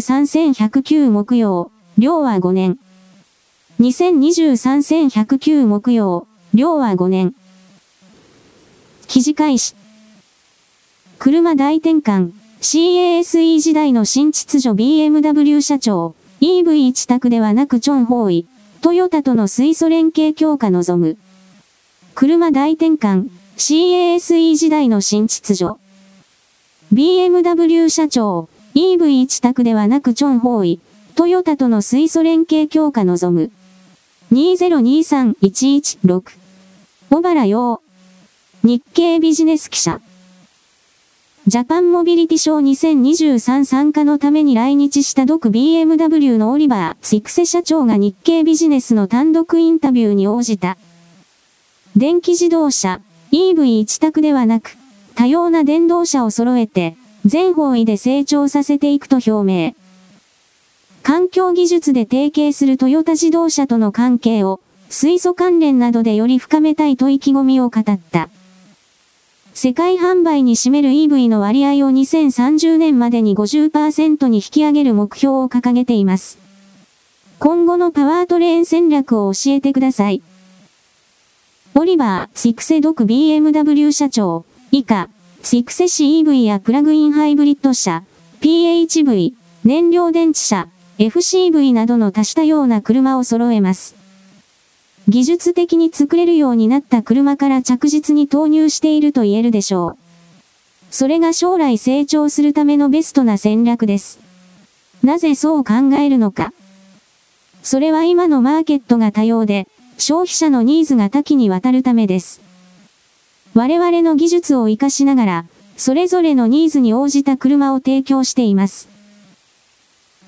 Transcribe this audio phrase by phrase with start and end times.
[0.00, 2.78] 2023-1109木曜、量は5年。
[3.80, 7.34] 2023-1109木曜、量は5年。
[9.06, 9.74] 記事開始。
[11.18, 12.32] 車大転換、
[12.62, 18.46] CASE 時代の新秩序 BMW 社長、EV 一択ではなくチョンホーイ、
[18.80, 21.18] トヨタとの水素連携強化望む。
[22.14, 23.28] 車大転換、
[23.58, 25.74] CASE 時代の新秩序。
[26.92, 30.80] BMW 社長、EV 一択ではなくチョンホーイ、
[31.16, 33.50] トヨタとの水素連携強化望む。
[34.32, 36.22] 2023116。
[37.10, 37.82] 小原洋。
[38.62, 40.00] 日経ビジネス記者。
[41.46, 50.76] ジャパンモビリティショー2023参加のために来日した独 BMW のオリバー・シクセ社長が日経ビジネスの単独インタビューに応じた。
[51.96, 53.00] 電気自動車、
[53.32, 54.76] EV 一択ではなく、
[55.16, 59.74] 多様な電動車を揃えて、全方位で成長させていくと表明。
[61.02, 68.28] 環境技術で提携するトヨタ自動車との関係を、水素関連などでより深めたいと意気込みを語った。
[69.54, 76.38] 世界販売に占める EV の割合を2030年までに50%に引き上げる目標を掲げています。
[77.38, 80.22] 今後のパワートレーン戦略を教えてください。
[81.74, 85.08] オリバー、シクセドク BMW 社長、以下、
[85.42, 88.04] シクセシ EV やプラグインハイブリッド車、
[88.40, 89.32] PHV、
[89.64, 93.96] 燃料電池車、FCV などの多種多様な車を揃えます。
[95.08, 99.98] 技術的に作れるようになった車から着実に投入していると言えるでしょう。
[100.90, 104.20] それが将来成長するためのベストな戦略です。
[105.02, 106.52] なぜそう考えるのか。
[107.62, 112.49] それは今のマーケットが多様で、消費者のニーズが多岐にわたるためです。
[113.54, 115.44] 我々の技術を活かしながら、
[115.76, 118.88] それぞれのニーズに応じた車を提供しています。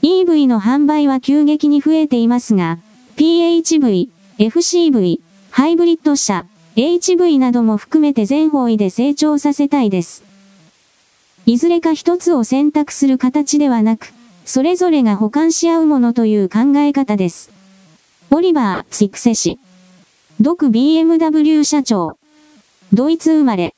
[0.03, 2.79] EV の販売は急激に増えていますが、
[3.17, 10.25] PHV、FCV、ハイブリッド車、HV なども含めて全方位で成長させたいです。
[11.45, 14.13] いずれか一つを選択する形ではなく、
[14.45, 17.51] それぞれが補完し合うものという考え方です。
[18.31, 19.59] オリバー・シクセ氏。
[20.41, 22.17] 独 BMW 社長。
[22.95, 23.75] ドイツ生まれ。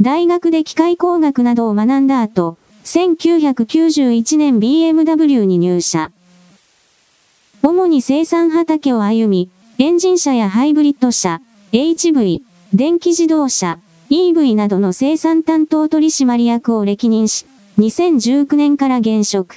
[0.00, 6.10] 大学で機械工学などを学んだ後、1991年 BMW に入社。
[7.62, 11.42] 主に生産畑を歩み、エンジン車やハイブリッド車、
[11.72, 12.40] HV、
[12.72, 17.44] 電気自動車、EV などの生産担当取締役を歴任し、
[17.78, 19.56] 2019年から現職。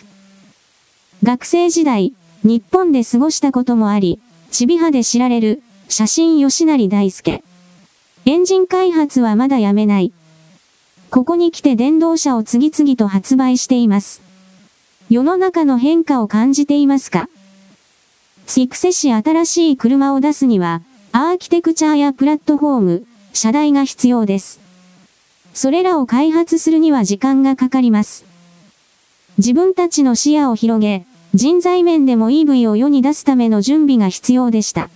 [1.24, 2.14] 学生時代、
[2.44, 4.20] 日本で過ごしたこともあり、
[4.52, 7.44] ちびはで知られる、写真吉成大輔。
[8.26, 10.14] エンジン開発はまだやめない。
[11.10, 14.22] ここに来て電動車を次々と発売しています。
[15.10, 17.28] 世の中の変化を感じていますか？
[18.46, 24.60] シクセし新しい車を出すには、アーキテクチャーやプラットフォーム、車台が必要です。
[25.54, 28.24] それらを開発するには時間がかかります。
[29.40, 34.90] 自分たちの視野を広げ、人材面でも EV を世に出すための準備が必要でした。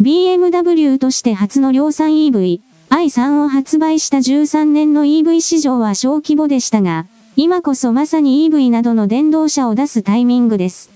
[0.00, 2.60] BMW として初の量産 EV、
[2.90, 10.90] i3 を発売した13年の EV 市場は小規模でしたが、今こそまさに EV などの電動車を出すタイミングです。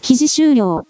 [0.00, 0.86] 記事終了。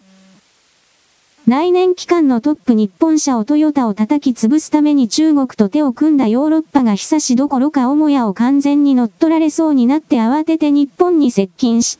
[1.47, 11.99] 来年期間のトップ日本車をトヨタを叩き潰すために中国と手を組んだヨーロッパが久しどころか母屋を完全に乗っ取られそうになって慌てて日本に接近し、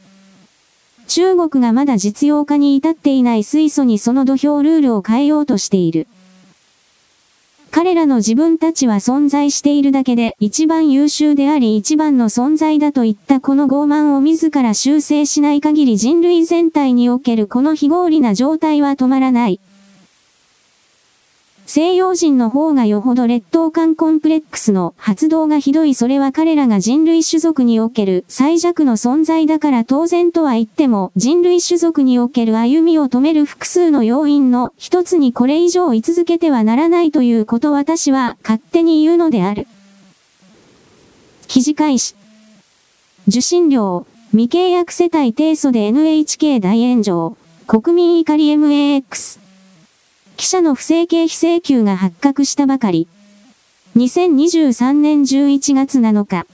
[1.11, 6.07] 中国がまだ実用化に至っていない水素にその土俵ルールを変えようとしている。
[7.73, 19.59] 彼らの自分たちは存在しているだけで一番優秀であり一番の存在だといったこの傲慢を自ら修正しない限り人類全体におけるこの非合理な状態は止まらない。
[21.73, 39.69] 西洋人の方がよほど劣等感コンプレックスの発動がひどいそれは彼らが人類種族における最弱の存在だから当然とは言っても人類種族における歩みを止める複数の要因の一つにこれ以上居続けてはならないということ私は勝手に言うのである。
[41.47, 42.17] 記事開始。
[43.29, 47.37] 受信料、未契約世帯提訴で NHK 大炎上、
[47.69, 49.50] 国民怒り MAX。
[50.41, 53.09] 記者の不正経費請求が発覚したばかり。
[53.97, 56.47] 2023年11月7日。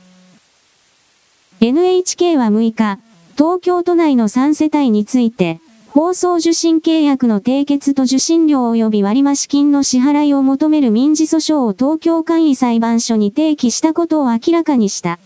[1.60, 2.98] NHK は6日、
[3.36, 5.60] 東京都内の3世帯について、
[5.90, 15.20] 放送受信契約の締結と受信料及び割増金の支払いを求める民事訴訟を東京簡易裁判所に提起したことを明らかにした。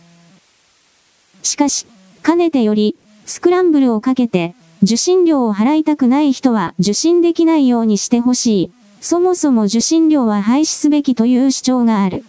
[1.43, 1.87] しかし、
[2.23, 8.71] かねてより、スクランブルをかけて、受信料を払いたくない人は受信できないようにしてほしい。
[9.01, 12.25] そもそも受信料は廃止すべきという主張がある。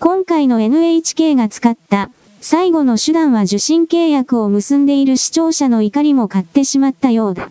[0.00, 2.10] 今回の NHK が使った
[2.40, 7.50] 最後の手段は受信契約を結んでいる視聴者の怒りも買ってしまったようだ。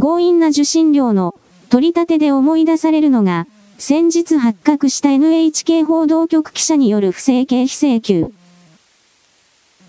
[0.00, 1.34] 強引な受信料の
[1.68, 3.46] 取り立てで思い出されるのが、
[3.78, 8.32] 先日発覚した NHK 報道局記者による不正経費請求。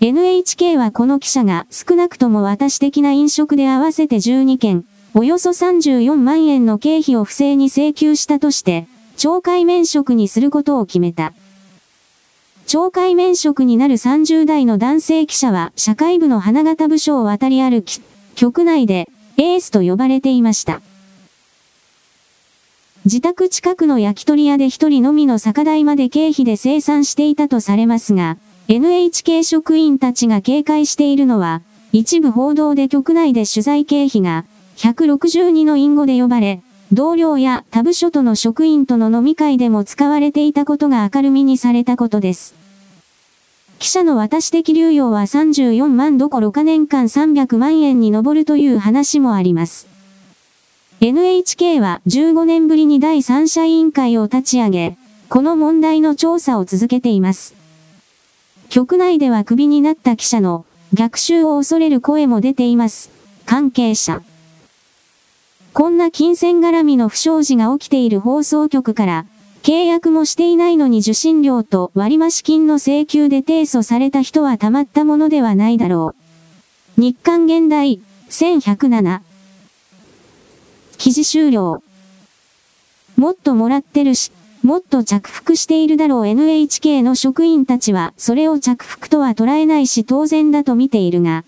[0.04, 4.84] NHK はこの記者が少なくとも私的な飲食で合わせて12件、
[5.14, 11.32] およそ34万円の経費を不正に請求したとして、懲戒免職にすることを決めた。
[12.66, 18.00] 懲戒免職になる30代の男性記者は社会部の花形部署を渡り歩き、
[18.34, 20.82] 局内でエースと呼ばれていました。
[23.04, 28.36] 自宅近くの焼き鳥屋で一人のみの酒代まで経費で生産していたとされますが、
[28.74, 31.60] NHK 職員たちが警戒しているのは、
[31.92, 34.46] 一部報道で局内で取材経費が、
[34.78, 42.54] 162の隠語で呼ばれ、同僚や他部署との職員との飲み会でも使われていたことが明るみにされたことです。
[43.78, 49.86] 記者の私的流用は34万どころか年間300万円に上るという話もあります。
[51.02, 54.96] NHK は15年ぶりに第三者委員会を立ち上げ、
[55.28, 57.60] この問題の調査を続けています。
[58.72, 60.64] 局内ではクビになった記者の
[60.94, 63.10] 逆襲を恐れる声も出ています。
[63.44, 64.22] 関係者。
[65.74, 69.26] こんな金銭絡みの不祥事が起きている放送局から、
[69.62, 76.14] 契約もしていないのに受信料と割増金の請求で提訴された人はたまったものではないだろ
[76.96, 77.00] う。
[77.02, 79.20] 日刊現代、1107。
[80.96, 81.82] 記事終了。
[83.16, 91.44] もっともらってるし、もっと着服しているだろう NHK の職員たちはそれを着服とは捉えないし当然だと見ているが、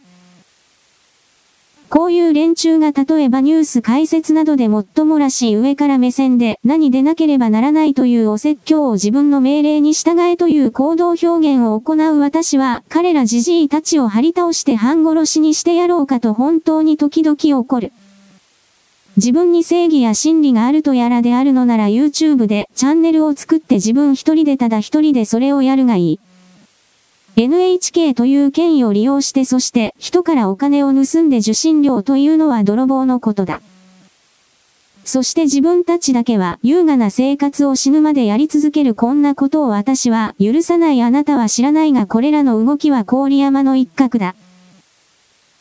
[1.94, 17.92] こういう連中が例えばニュース解説などでもっともらしい上から目線で何でなければならないというお説教を自分の命令に従えという行動表現を行う私は彼らじじいたちを張り倒して半殺しにしてやろうかと本当に時々怒る。
[19.16, 26.20] 自分に正義や真理があるとやらであるのなら YouTube でチャンネルを作って自分一人でただ一人でそれをやるがいい。
[27.36, 33.60] NHK という権威を利用してそして人からお金を盗んで受信料というのは泥棒のことだ。
[35.04, 44.34] そして自分たちだけは優雅な生活を死ぬまでやり続けるこんなことを私は許さないあなたは知らないがこれらの動きは郡山の一角だ。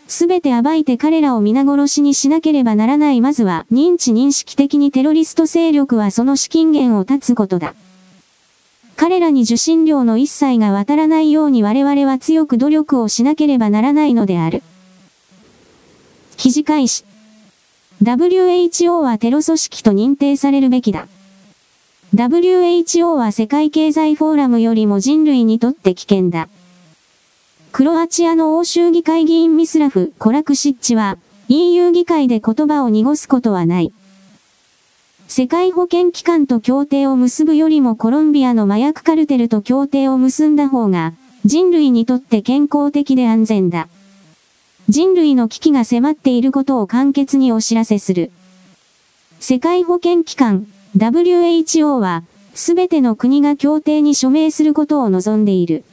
[0.08, 7.74] すべて暴いて彼らを皆殺しにしなければならないまずは認知認識的にテロリスト勢力はその資金源を断つことだ。
[8.96, 14.62] 彼らに受信料の一切が渡らないように我々は強く努力をしなければならないのである。
[16.38, 17.06] 記事開始。
[18.04, 21.08] WHO はテロ組織と認定されるべきだ。
[22.14, 26.48] WHO は世界経済フォーラムよりも人類にとって危険だ。
[27.74, 31.18] クロアチアの欧州議会議員ミスラフ・コラクシッチは、
[31.50, 33.92] EU 議会で言葉を濁すことはない。
[35.28, 41.14] 世界保健機関と協定を結ぶよりもコロンビアの麻薬カルテルと協定を結んだ方が、
[41.46, 43.88] 人類にとって健康的で安全だ。
[44.88, 48.30] 人類の危機が迫っていることを簡潔にお知らせする。
[49.40, 52.22] 世界保健機関、WHO は、
[52.54, 55.84] すべての国が協定に署名することを望んでいる。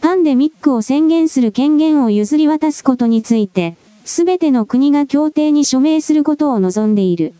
[0.00, 7.34] パンデミックを宣言する権限を譲り渡すことについて、すべての国が協定に署名することを望んでいる。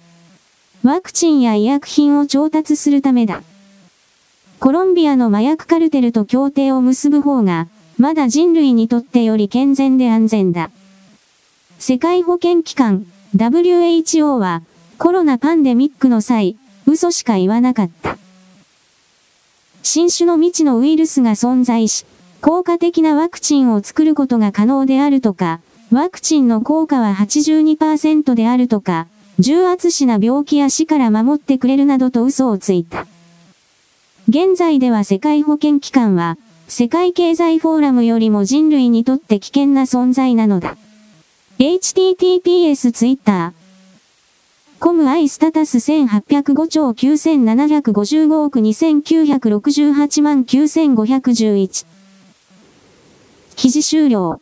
[0.83, 3.43] ワクチンや医薬品を調達するためだ。
[4.59, 10.71] コロンビアの麻薬カルテルと協定を結ぶ方が、まだ人類にとってより健全で安全だ。
[11.79, 14.63] 世界保健機関、WHO は、
[14.99, 18.19] コロナパンデミックの際、嘘しか言わなかった。
[19.83, 22.05] 新種の未知のウイルスが存在し、
[22.41, 25.61] 効果的なワクチンを作ることが可能であるとか、
[25.93, 33.07] ワクチンの効果は82%であるとか、重圧死な病気や死から守ってくれるなどと嘘をついた。
[34.29, 40.77] 現在では世界保健機関は、世界経済フォーラムよりも人類にとって危険な存在なのだ。
[41.59, 43.53] https twitter
[44.79, 51.90] コムアイスタタス1805兆9755億2968万9511
[53.61, 54.41] 記事終了。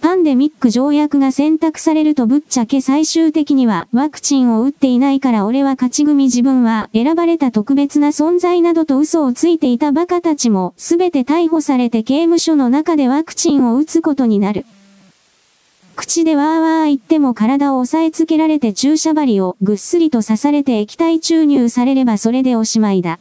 [0.00, 14.64] パンデミック条約が選択されるとぶっちゃけ最終的にはワクチンを打っていないから俺は勝ち組自分は選ばれた特別な存在などと嘘をついていたバカたちもすべて逮捕されて刑務所の中でワクチンを打つことになる。
[15.96, 23.18] 口でわーわー言っても体を押さえつけられて注射針をぐっすりと刺されて液体注入されればそれでおしまいだ。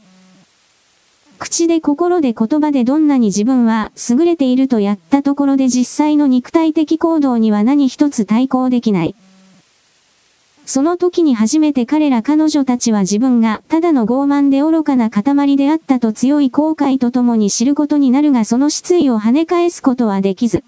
[1.38, 9.16] 口で心で言葉でどんなに自分は優れているとやったところで実際の肉体的行動には何一つ対抗できない。
[10.66, 20.66] その時に初めて彼ら彼女たちは自分がただの傲慢で愚かな塊であったと強い後悔とともに知ることになるがその失意を跳ね返すことはできず。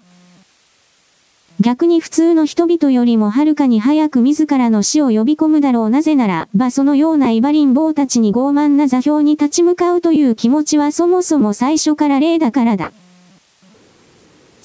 [1.60, 12.92] 逆に普通の人々よりもはるかに早く自らの死を呼び込むだろうなぜならばそのようなイバリン坊たちに傲慢な座標に立ち向かうという気持ちはそもそも最初から例だからだ。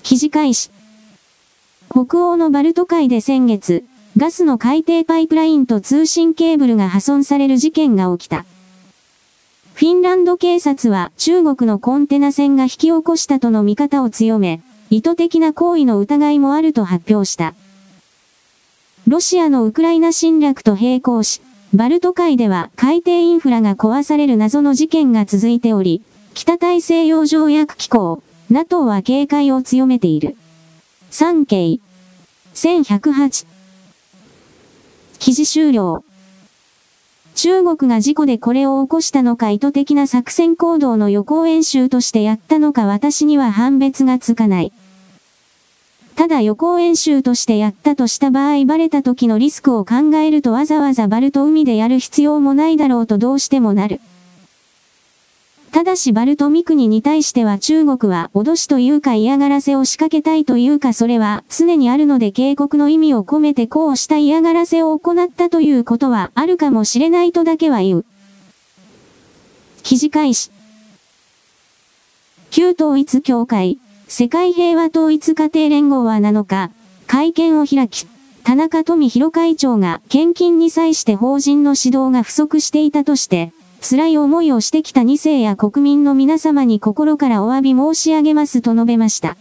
[0.03, 0.69] 記事開始。
[1.89, 3.83] 北欧のバルト海で先月、
[4.15, 8.45] ガスの海底パイプラインと通信ケーブルが破損される事件が起きた。
[9.73, 17.55] フィンランド警察は中国のコンテナ船が引き起こしたとの見方を強め、意図的な行為の疑いもあると発表した。
[19.07, 21.41] ロシアのウクライナ侵略と並行し、
[21.73, 26.01] バルト海では海底インフラが壊される謎の事件が続いており、
[26.33, 30.35] 北大西洋条約機構、NATO は警戒を強めている。
[31.11, 31.79] 3系。
[32.53, 33.45] 1108。
[35.19, 36.03] 記事終了。
[37.35, 44.71] 中国が事故でこれを起こしたのか意図的な作戦行動の予行演習としてやったのか私には判別がつかない。
[46.15, 53.99] ただ予行演習としてやったとした場合バレた時のリスクを考えるとわざわざバルト海でやる必要もないだろうとどうしてもなる。
[55.75, 68.05] ただしバルト三国に対しては中国は脅しというか嫌がらせを仕掛けたいというかそれは常にあるので警告の意味を込めてこうした嫌がらせを行ったということはあるかもしれないとだけは言う。
[69.83, 70.49] 記事開始。
[72.51, 73.77] 旧統一協会、
[74.07, 76.71] 世界平和統一家庭連合は7日、
[77.05, 78.07] 会見を開き、
[78.45, 83.51] 田中富弘会長が献金に際して法人の指導が不足していたとして、
[83.87, 89.37] 辛い思いをしてきた2世や国民の皆様に心からお詫び申し上げますと述べました。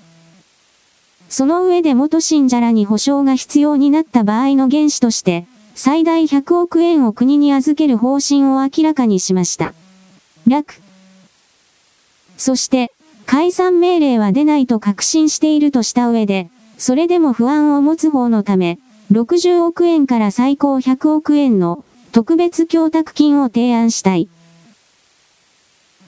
[1.30, 9.72] その上で元信者らに保証が必要になった場合の原資として、最大100億円を国に預ける方針を明らかにしました。
[10.46, 10.82] 略。
[12.36, 12.92] そして、
[13.24, 18.78] 解散命令は出ないと確信しているとした上で、それでも不安を持つ方のため、
[19.10, 21.82] 60億円から最高100億円の
[22.14, 24.28] 特別供託金を提案したい。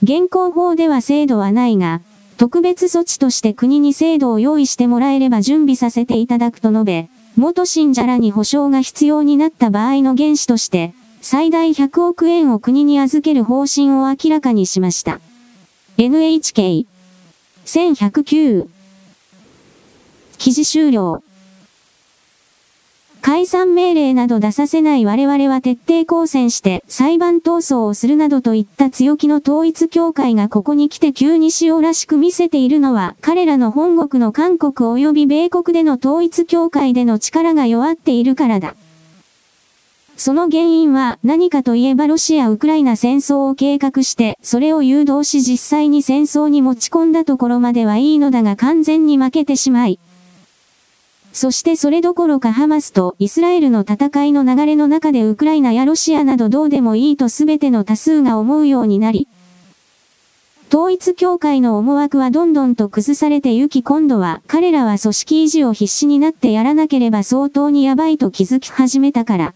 [0.04, 2.00] 現行法では制度はないが、
[2.36, 15.18] 特別措置として国に制度を用意してもらえれば準備させていただくと述べ、元信者らに保証が必要になった場合の原資として、最大100億円を国に預ける方針を明らかにしました。
[15.98, 16.86] NHK
[17.64, 18.68] 1109
[20.38, 21.24] 記事終了
[23.26, 38.76] 解散命令など出させない我々は徹底抗戦して裁判闘争をするなどといった強気の統一協会がここに来て急に塩らしく見せているのは彼らの本国の韓国及び米国での統一協会での力が弱っているからだ。
[40.16, 49.98] その原因は何かといえばロシア・ウクライナ戦争を計画して、それを誘導し実際に戦争に持ち込んだところまではいいのだが完全に負けてしまい、
[51.36, 59.28] そしてそれどころかハマスとイスラエルの戦いの流れの中でウクライナやロシアなどどうでもいいと全ての多数が思うようになり、
[60.70, 69.54] 統一協会の思惑はどんどんと崩されてゆき今度は彼らは組織維持を必死になってやらなければ相当にやばいと気づき始めたから。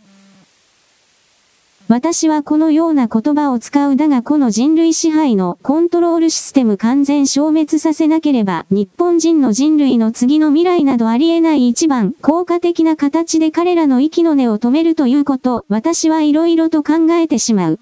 [1.91, 17.81] 私はこのような言葉を使うだがこの人類支配のコントロールシステム完全消滅させなければ日本人の人類の次の未来などありえない一番効果的な形で彼らの息の根を止めるということ、私はいろいろと考えてしまう。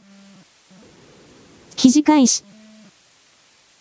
[1.77, 2.45] 記事開始。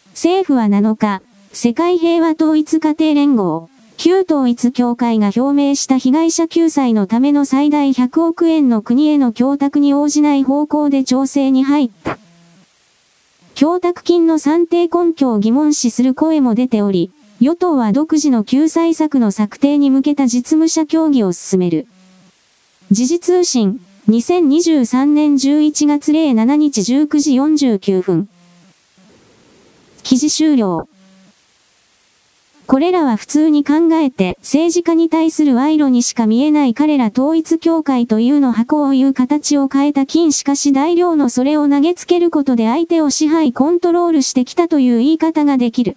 [0.09, 1.21] 政府は7日、
[1.53, 12.19] 世界平和統一家庭連合、旧統一協会が表明した被害者救済のための最大100億円の国への供託に応じない方向で調整に入った。
[13.55, 21.87] 供託金の算定根拠を疑問視する声も出ており、与党は独自の救済策の策定に向けた実務者協議を進める。
[22.91, 28.29] 時事通信、2023年11月07日19時49分。
[30.03, 30.87] 記事終了。
[32.67, 45.95] これらは普通に考えて政治家に対する賄賂にしか見えない彼ら統一協会というの箱をいう形を変えた金しかし大量のそれを投げつけることで相手を支配コントロールしてきたという言い方ができる。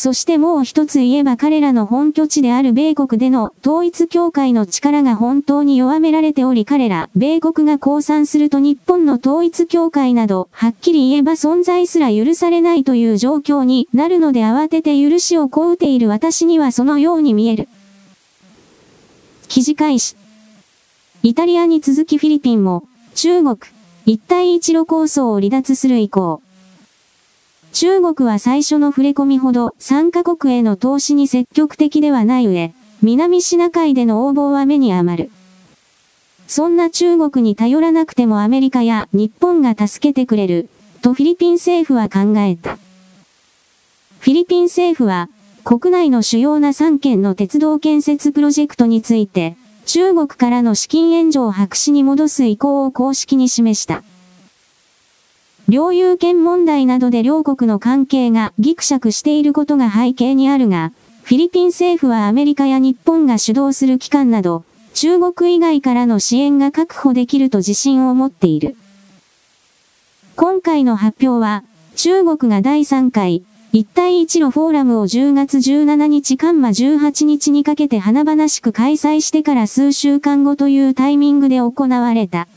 [0.00, 17.68] そしてもう一つ言えば彼らの本拠地である米国での統一教会の力が本当に弱められており彼ら、米国が降参すると日本の統一教会など、はっきり言えば存在すら許されないという状況になるので慌てて許しを請うている私にはそのように見える。
[19.48, 20.16] 記事開始。
[21.22, 23.58] イタリアに続きフィリピンも、中国、
[24.06, 26.40] 一帯一路構想を離脱する意向。
[27.72, 35.30] 中国は最初の触れ込みほど3カ国への投資に積極的ではない上、南シナ海での応募は目に余る。
[36.46, 40.68] そんな中国に頼らなくてもアメリカや日本が助けてくれる、
[41.00, 42.76] とフィリピン政府は考えた。
[44.18, 45.28] フィリピン政府は、
[45.62, 54.02] 国内の主要な3県の鉄道建設プロジェクトについて、中国からの資金援助を白紙に戻す意向を公式に示した。
[55.70, 60.90] 領有権問題などで両国の関係がギクシャクしていることが背景にあるが、
[61.22, 68.74] フィリピン政府はアメリカや日本が主導する機関など、中国以外からの支援が確保できると自信を持っている。
[70.34, 71.62] 今回の発表は、
[71.94, 82.48] 中国が第3回、一帯一路フォーラムを10月17日間馬18日にかけて華々しく開催してから数週間後というタイミングで行われた。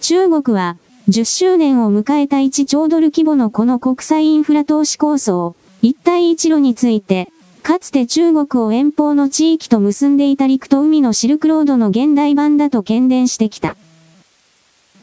[0.00, 0.76] 中国は、
[1.10, 7.32] 10周年を迎えた1兆ドル規模のこの国際インフラ投資構想、一帯一路について、
[7.64, 13.76] かつて中国を遠方の地域と結んでいた陸と海のシルクロードの現代版だと喧伝してきた。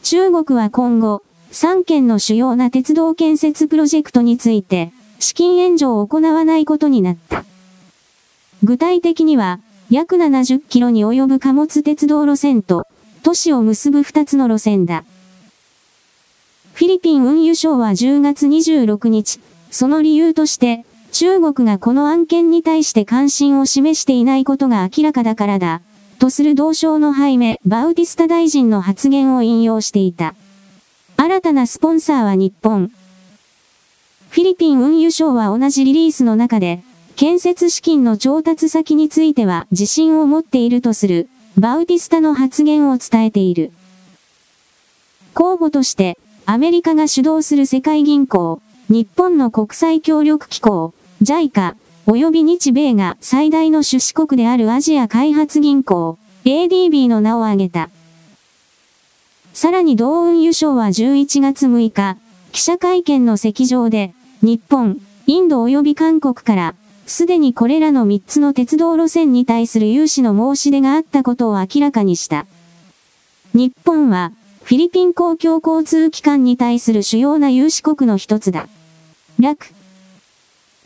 [0.02, 1.22] 中国は今後、
[1.52, 7.44] 3件の主要な鉄道建設プロジェクトについて、資金援助を行わないことになった。
[8.62, 9.60] 具体的には、
[9.90, 12.86] 約70キロに及ぶ貨物鉄道路線と、
[13.22, 15.04] 都市を結ぶ2つの路線だ。
[16.78, 25.82] フィリピン運輸省は10月26日、その理由として、中国がこの案件に対して関心を示していないことが明らかだからだ、
[26.20, 30.36] とする同省のハイメ・バウティスタ大臣の発言を引用していた。
[31.16, 32.92] 新たなスポンサーは日本。
[34.30, 36.84] フィリピン運輸省は同じリリースの中で、
[37.16, 43.72] 建設資金の調達先については自信を持っているとする、バウティスタの発言を伝えている。
[45.34, 51.74] 候補として、アメリカが主導する世界銀行、日本の国際協力機構、JICA、
[52.06, 57.90] 及び日米が最大の出資国であるアジア開発銀行、ADB の名を挙げた。
[59.52, 62.16] さらに同運輸省は11月6日、
[62.52, 66.74] 記者会見の席上で、日本、インド及び韓国から、
[67.06, 72.46] すでにこれらの3つの鉄道路線に対する融資の申し出があったことを明らかにした。
[73.52, 74.32] 日本は、
[74.68, 78.68] フィリピン公共交通機関に対する主要な有志国の一つだ。
[79.40, 79.68] 楽。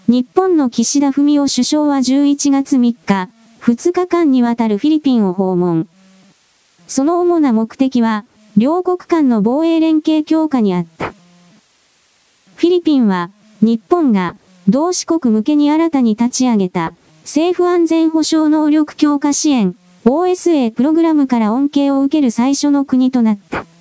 [0.06, 3.28] 日本の岸田文雄首相は11月3日、
[3.60, 5.88] 2日間にわたるフィリピンを訪問。
[6.86, 8.24] その主な目的は、
[8.56, 11.12] 両国間の防衛連携強化にあった。
[12.54, 13.30] フィリピンは、
[13.62, 14.36] 日本が、
[14.68, 16.92] 同志国向けに新たに立ち上げた、
[17.22, 23.71] 政府安全保障能力強化支援、OSA プログラムから恩恵を受ける最初の国となった。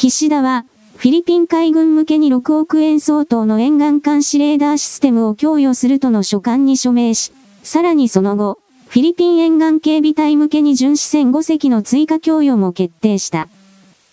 [0.00, 0.64] 岸田は、
[0.96, 7.32] フィリピン海軍向けに6億円相当の沿岸監視レーダーシステムを供与するとの書簡に署名し、
[7.64, 13.48] さらにその後、フィリピン沿岸警備隊向けに巡視船5隻の追加供与も決定した。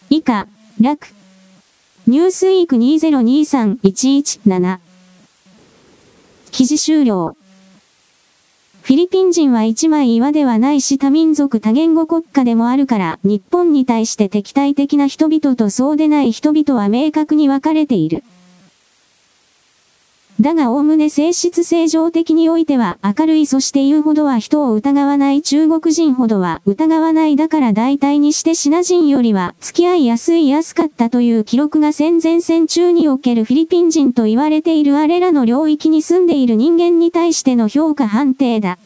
[0.09, 0.47] 以下、
[0.81, 1.09] 楽。
[2.07, 4.79] ニュースウィーク2023117。
[6.49, 7.37] 記事終了。
[8.85, 18.23] フィリピン人は一枚岩ではないし多民族多言語国家でもあるから、日本に対して敵対的な人々とそうでない人々は明確に分かれている。
[20.41, 38.77] だがおおむね性質正常的においては明るいそして言うほどは人を疑わない中国人ほどは疑わないだから大体にしてシナ人よりは付き合いやすい安かったという記録が戦前戦中におけるフィリピン人と言われているあれらの領域に住んでいる人間に対しての評価判定だ。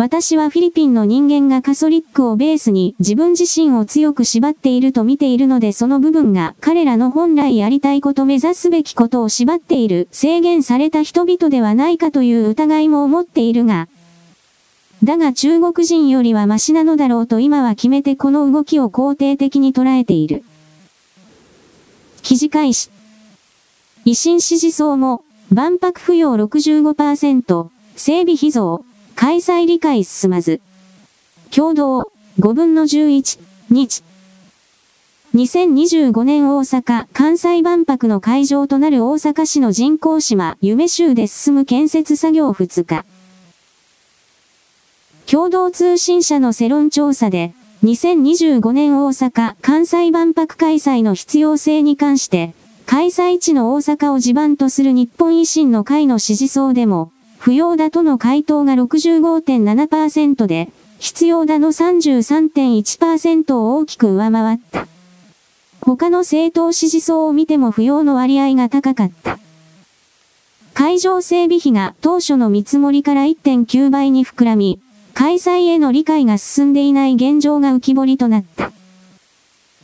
[0.00, 13.88] 私はフィリピンの人間がカソリックをベースに自分自身を強く縛っていると見ているのでその部分が彼らの本来やりたいこと目指すべきことを縛っている制限された人々ではないかという疑いも思っているが、
[15.04, 20.44] だが中国人よりはマシなのだろうと今は決めてこの動きを肯定的に捉えている。
[22.22, 22.88] 記事開始。
[24.06, 28.86] 維新支持層も、万博扶養65%、整備費増、
[29.20, 30.62] 開催理解進まず。
[31.54, 34.02] 共同、5分の11、日。
[35.34, 43.04] 2025年大阪・関西万博の会場となる大阪市の人工島、夢州で進む建設作業2日。
[45.30, 47.52] 共同通信社の世論調査で、
[47.84, 52.54] 2025年大阪・関西万博開催の必要性に関して、
[52.86, 64.86] 開催地の大阪を地盤とする日本維新の会の支持層でも、不要だとの回答が65.7%で、必要だの33.1%を大きく上回った。
[65.80, 69.38] 他の政党支持層を見ても不要の割合が高かった。
[70.74, 74.78] 会場整備費が当初の見積もりから1.9倍に膨らみ、
[75.14, 78.70] 開催への理解が進んでいない現状が浮き彫りとなった。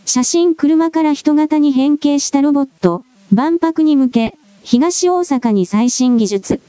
[0.05, 6.61] 写真車から人型に変形したロボット、万博に向け、東大阪に最新技術。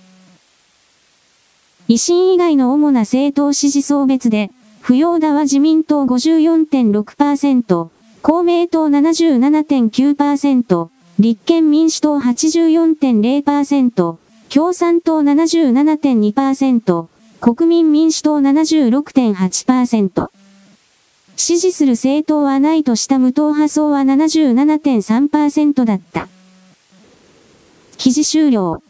[1.90, 7.90] 維新以外の主な政党支持層別で、不要だは自民党54.6%、
[8.22, 14.18] 公明党77.9%、立憲民主党84.0%、
[14.54, 17.08] 共産党77.2%、
[17.40, 20.30] 国民民主党76.8%。
[21.38, 26.28] 支持する政党はないとした無党派層は77.3%だった。
[27.98, 28.82] 記事終了。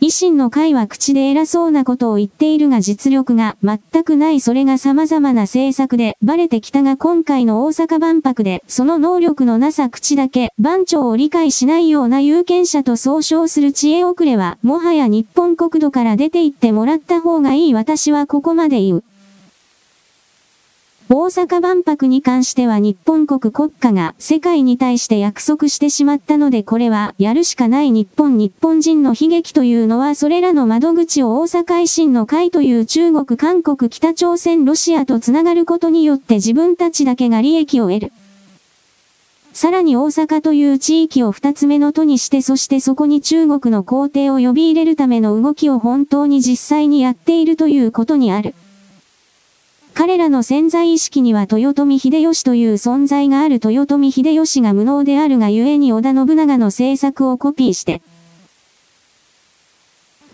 [0.00, 19.04] 維新の会は口で偉そうなことを言っているが実力が全くないそれが様々な政策でバレてきたが今回の大阪万博でその能力のなさ口だけ番長を理解しないような有権者と総称する知恵遅れはもはや日本国土から出て行ってもらった方がいい私はここまで言う。
[21.10, 38.12] 大阪万博に関しては日本国国家が世界に対して約束してしまったのでこれはやるしかない日本日本人の悲劇というのはそれらの窓口を大阪維新の会という中国韓国北朝鮮ロシアとつながることによって自分たちだけが利益を得る。
[39.54, 48.54] さらに大阪という地域を二つ目の都にしてそしてそこに中国の皇帝を呼び入れるための動きを本当に実際にやっているということにある。
[49.98, 58.00] 彼らの潜在意識には豊臣秀吉という存在がある豊臣秀吉が無能であるがゆえに織田信長の政策をコピーして、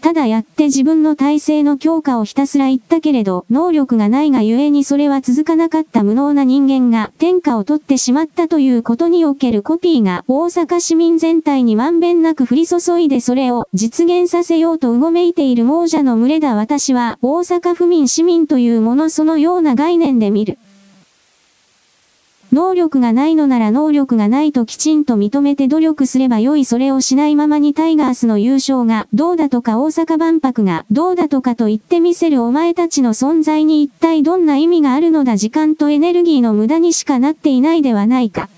[0.05, 20.59] ただやって自分の体制の強化をひたすら言ったけれど、能力がないがゆえにそれは続かなかった無能な人間が天下を取ってしまったということにおけるコピーが大阪市民全体にまんべんなく降り注いでそれを実現させようとうごめいている亡者の群れだ私は大阪府民市民というものそのような概念で見る。
[22.55, 38.49] 能力がないのなら能力がないときちんと認めて努力すればよいそれをしないままにタイガースの優勝がどうだとか大阪万博がどうだとかと言ってみせるお前たちの存在に一体どんな意味があるのだ時間とエネルギーの無駄にしかなっていないではないか。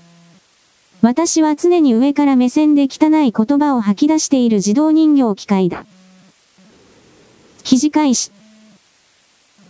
[1.01, 5.85] 私は常に上から目線で汚い言葉を吐き出している自動人形機械だ。
[7.63, 8.31] 記事開始。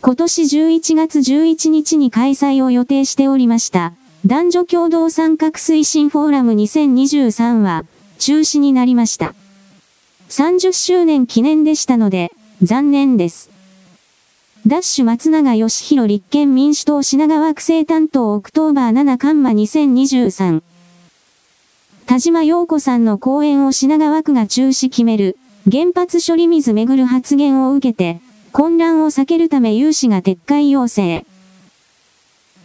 [0.02, 3.94] 今年11月11日に開催を予定しておりました。
[4.25, 7.86] 男女共同参画推進フォーラム2023は
[8.17, 9.36] 中止になりました。
[10.30, 12.32] 30周年記念でしたので、
[12.63, 13.51] 残念です。
[14.65, 20.62] ダッシュ松永義弘立憲民主党品川区政担当 October 7カンマ2023。
[22.08, 25.38] 田島陽子さんの講演を品川区が中止決める、
[25.71, 28.19] 原発処理水めぐる発言を受けて、
[28.51, 31.23] 混乱を避けるため有志が撤回要請。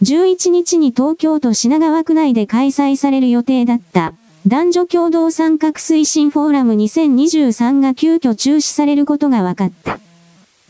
[0.03, 4.13] 11日に東京都品川区内で開催される予定だった
[4.45, 9.99] 男女共同参画推進フォーラム2023が急遽中止されることが分かった。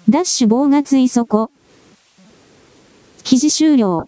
[0.07, 1.49] ダッシュ棒がついそこ。
[3.23, 4.07] 記事終了。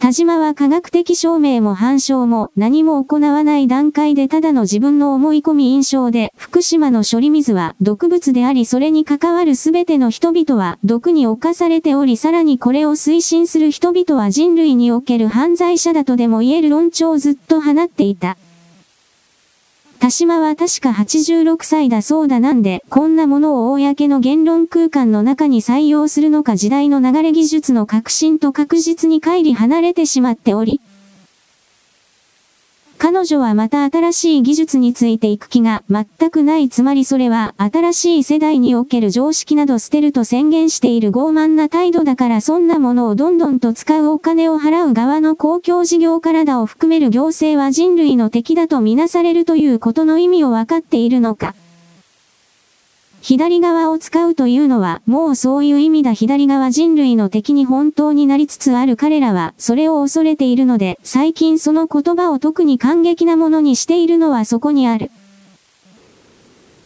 [0.00, 18.38] 田島は科学的証明も反証も何も行わない段階でただの自分の思い込み印象で福島の処理水は毒物でありそれに関わる全ての人々は毒に侵されておりさらにこれを推進する人々は人類における犯罪者だとでも言える論調をずっと放っていた。
[20.00, 30.80] 田島は確か86歳だそうだなんで、こんなものを公の言論空間の中に採用するのか時代の流れ技術の革新と確実に乖離離れてしまっており、
[33.02, 51.54] 彼女はまた新しい技術についていく気が全くないつまりそれは新しい世代における常識など捨てると宣言している傲慢な態度だからそんなものをどんどんと使うお金を払う側の公共事業からだを含める行政は人類の敵だとみなされるということの意味をわかっているのか。
[53.22, 65.10] 左側を使うというのは、もうそういう意味だ左側人類の敵に本当になりつつある彼らは、それを恐れているので、最近その言葉を特に感激なものにしているのはそこにある。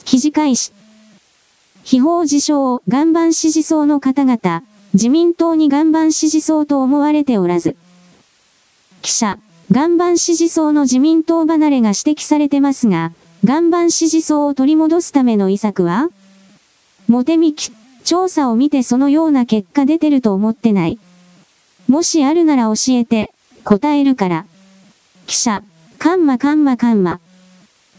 [0.05, 0.73] 記事開始。
[1.85, 7.77] 非法自称、岩盤支持層の方々、自民党に岩盤支持層と思われておらず。
[9.03, 9.39] 記者、
[9.71, 13.13] 岩盤支持層の自民党離れが指摘されてますが、
[13.45, 16.09] 岩盤支持層を取り戻すための遺策は？
[17.07, 17.71] モテミキ、
[18.05, 20.99] 調査を見てそのような結果出てると思ってない。
[21.89, 23.31] もしあるなら教えて、
[23.65, 24.47] 答えるから。
[25.27, 25.63] 記者、
[25.99, 27.21] カンマカンマカンマ。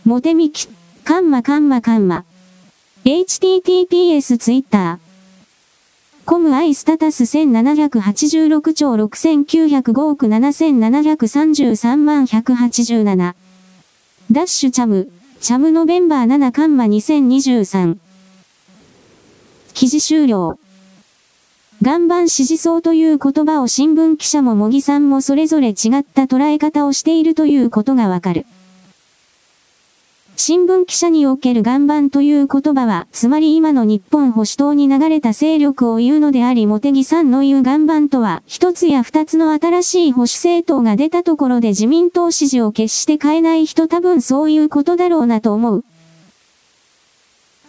[0.05, 0.67] モテミキ、
[1.03, 2.25] カンマカンマカンマ。
[3.03, 5.05] https ツイッター。
[6.25, 13.35] コムアイスタタス1786兆6905億7733万187。
[14.31, 17.99] ダッシュチャム、チャムノベンバー7カンマ2023。
[19.75, 20.57] 記事終了。
[21.81, 28.45] 岩盤支持層という言葉を新聞記者も茂木さんもそれぞれ違った捉え方をしているということがわかる。
[30.37, 45.83] 新聞記者における岩盤という言葉は、つまり今の日本保守党に流れた勢力を言うのであり、茂木さんの言う岩盤とは、一つや二つの新しい保守政党が出たところで自民党支持を決して変えない人多分そういうことだろうなと思う。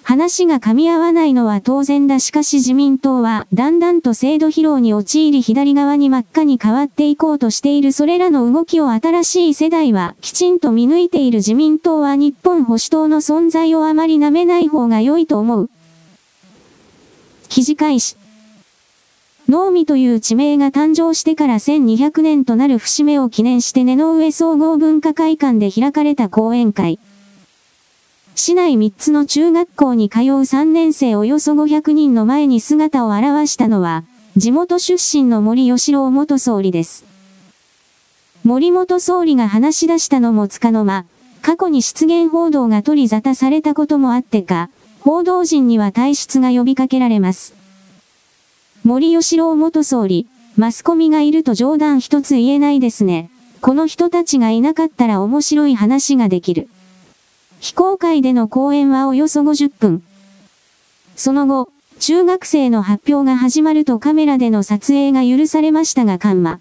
[0.06, 15.70] 話が噛み合わないのは当然だしかし自民党はだんだんと制度疲労に陥り左側に真っ赤に変わっていこうとしているそれらの動きを新しい世代はきちんと見抜いている自民党は日本保守党の存在をあまり舐めない方が良いと思う。
[17.48, 18.16] 記事開始。
[19.48, 27.00] 能見という地名が誕生してから1200年となる節目を記念して根の上総合文化会館で開かれた講演会。
[28.38, 34.04] 市内3つの中学校に通う3年生およそ500人の前に姿を現したのは、
[34.36, 37.06] 地元出身の森喜朗元総理です。
[38.44, 41.06] 森元総理が話し出したのもつかの間、
[41.40, 44.68] 過去に失言報道が取り沙汰されたこともあってか、
[45.00, 47.54] 報道陣には退出が呼びかけられます。
[48.84, 50.26] 森喜朗元総理、
[50.58, 53.30] マスコミがいると冗談一つ言えないですね。
[53.62, 56.68] この人たちがいなかったら面白い話ができる。
[57.60, 60.02] 非公開での講演はおよそ50分。
[61.16, 66.60] その後、中学生の発表が始まるとカメラでの撮影が許されましたが緩和。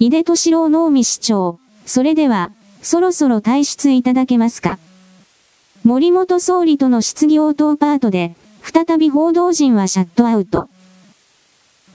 [0.00, 2.50] 井出敏朗能美市長、それでは、
[2.82, 4.78] そろそろ退出いただけますか。
[5.84, 10.68] 森元総理との質疑応答パートで、再び報道陣はシャットアウト。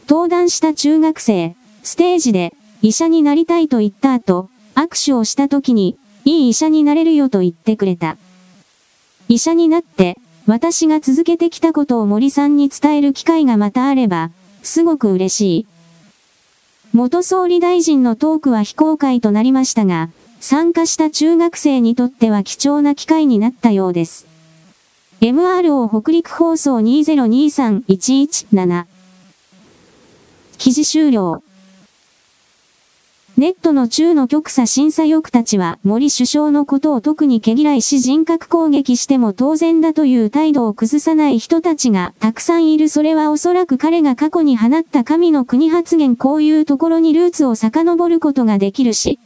[0.08, 8.18] 登壇した中学生、ステージで、医者になりたいと言った後、握手をした時に、いい医者になれるよと言ってくれた。
[9.30, 15.66] 医者になって、私が続けてきたことを森さんに伝える機会がまたあれば、すごく嬉しい。
[16.92, 20.10] 元総理大臣のトークは非公開となりましたが、
[20.42, 24.28] 参加した中学生にとっては貴重な機会になったようです。
[25.22, 28.86] MRO 北陸放送2023117
[30.58, 31.42] 記事終了。
[33.38, 49.20] ネットの中の極左審査欲たちは森首相のことを特に毛嫌いし人格攻撃しても当然だという態度を崩さない人たちがたくさんいるそれはおそらく彼が過去に放った神の国発言こういうところにルーツを遡ることができるし、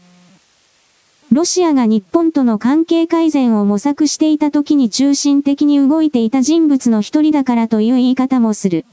[1.32, 8.84] ロシアが日本との関係改善を模索していた時に中心的に動いていた人物の一人だからという言い方もする。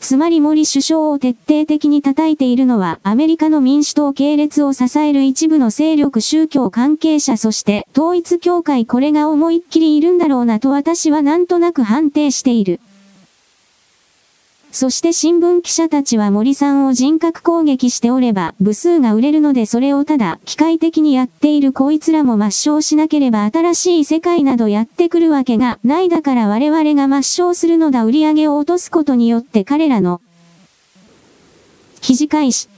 [0.00, 12.80] つまり森首相を徹底的に叩いているのはアメリカの民主党系列を支える一部の勢力宗教関係者そして統一協会これが思いっきりいるんだろうなと私はなんとなく判定している。
[14.72, 30.20] そして新聞記者たちは森さんを人格攻撃しておれば部数が売れるのでそれをただ機械的にやっているこいつらも抹消しなければ新しい世界などやってくるわけがないだから我々が抹消するのだ売り上げを落とすことによって彼らの
[32.00, 32.68] 記事開始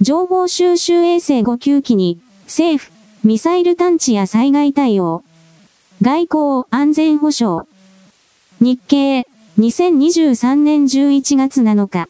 [0.00, 2.90] 情報収集衛星5級機に政府
[3.22, 5.22] ミサイル探知や災害対応
[6.02, 7.68] 外交安全保障
[8.60, 9.26] 日経
[9.58, 12.08] 2023年11月7日。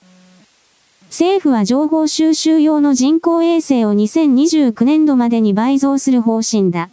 [1.09, 6.91] 政府は情報収集用の人工衛星を2029年度までに倍増する方針だ。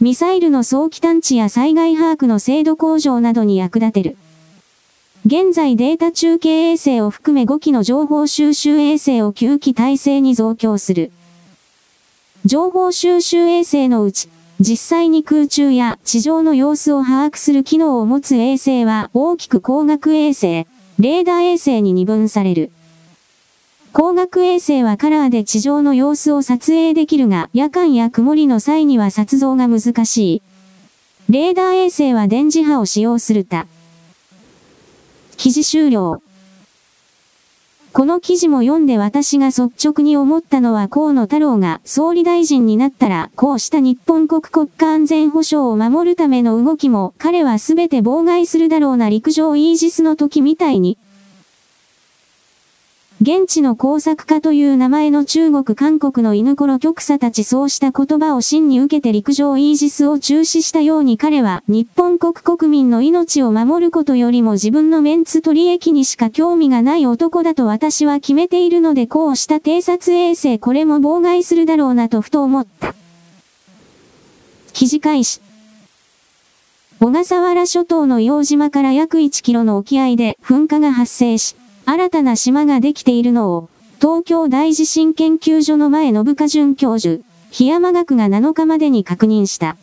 [0.00, 4.16] ミサイルの早期探知や災害把握の精度向上などに役立てる。
[5.24, 11.12] 現在データ中継衛星を含め5機の情報収集衛星を9機体制に増強する。
[12.44, 14.28] 情報収集衛星のうち、
[14.66, 20.66] 実際に空中や地上の様子を把握する機能を持つ衛星は大きく光学衛星、
[20.98, 22.70] レーダー衛星に二分される。
[23.92, 30.42] 光学衛星はカラーで地上の様子を撮影できるが、夜間や曇りの際には撮像が難しい。
[31.28, 33.66] レーダー衛星は電磁波を使用するた。
[35.36, 36.22] 記事終了。
[37.94, 50.98] この記事も読んで私が率直に思ったのは河野太郎が総理大臣になったら、こうした日本国国家安全保障を守るための動きも彼は全て妨害するだろうな陸上イージスの時みたいに、
[53.20, 72.94] 現地の工作家という名前の中国韓国の犬頃局者たちそうした言葉を真に受けて陸上イージスを中止したように彼は日本国国民の命を守ることよりも自分のメンツ取り益にしか興味がない男だと私は決めているのでこうした偵察衛星これも妨害するだろうなとふと思った。
[74.72, 75.40] 記事開始。
[76.98, 81.54] 小笠原諸島の洋島から約1キロの沖合で噴火が発生し、
[81.86, 83.68] 新たな島ができているのを、
[84.00, 89.76] 東京大地震研究所の前信香准教授、檜山学が7日までに確認した。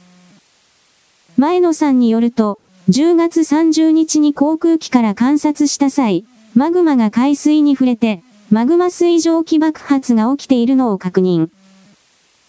[1.37, 2.59] 前野さんによると、
[2.89, 11.49] 10月30日に航空機から観察した際、マグマが海水に触れて、マグマ水蒸気爆発が起きているのを確認。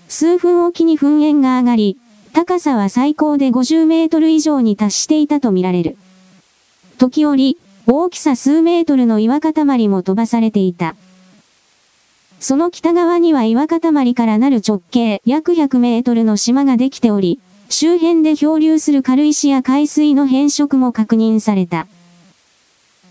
[0.08, 1.98] 数分おきに噴煙が上がり、
[2.32, 5.96] 高さは最高で50メートル以上に達していたとみられる。
[6.98, 10.94] 時折、大きさ数メートルの岩塊も飛ばされていた。
[12.38, 21.86] その北側には岩塊からなる直径約100メートルの島ができており、周辺で漂流する軽石や海水の変色も確認された。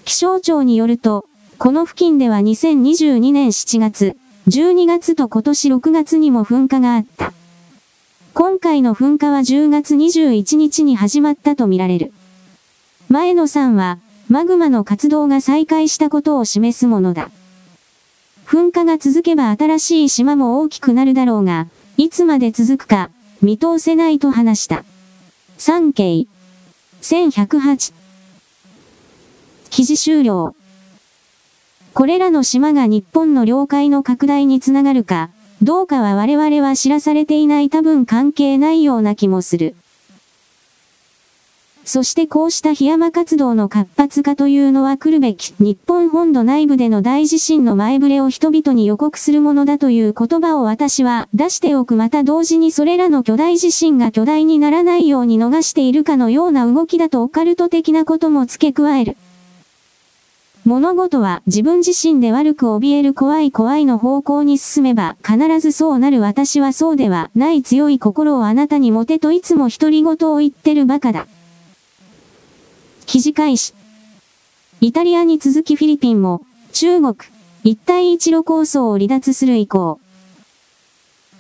[0.06, 1.26] 気象庁によると、
[1.58, 4.16] この付近では2022年7月、
[4.48, 7.34] 12月と今年6月にも噴火があった。
[8.34, 12.14] 今回の噴火は10月21日に始まったとみられる。
[13.10, 14.00] 前野さんは、
[14.32, 17.32] マグマの活動が再開したことを示すものだ。
[18.46, 21.68] 噴火が続けば新しい島も大きくなるだろうが、
[21.98, 23.10] いつまで続くか、
[23.42, 24.86] 見通せないと話した。
[25.58, 26.28] 3京。
[27.02, 27.94] 1108。
[29.70, 30.56] 記事終了。
[31.94, 35.30] これらの島が日本の領海の拡大につながるか、
[35.62, 39.76] どうかは我々は知らされていない多分関係ないような気もする。
[41.84, 59.18] そしてこうした檜山活動の活発化というのは来るべき日本本土内部での大地震の前触れを人々に予告するものだという言葉を私は出しておくまた同時にそれらの巨大地震が巨大にならないように逃しているかのような動きだとオカルト的なことも付け加える。
[60.64, 71.26] 物事は自分自身で悪く怯える怖い怖いの方向に進めば必ずそうなる私はそうではない強い心をあなたに持てといつも独り言を言ってる馬鹿だ。
[73.12, 73.74] 記事開始。
[74.80, 77.16] イタリアに続きフィリピンも、中国、
[77.66, 80.00] 一帯一路構想を離脱する意向。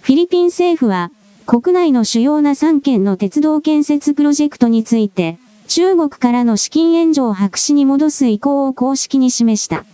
[0.02, 1.12] フィリピン政府は、
[1.46, 5.38] 国内の主要な3県の鉄道建設プロジェクトについて、
[5.70, 9.86] 中国からの資金援助を白紙に戻す意向を公式に示した。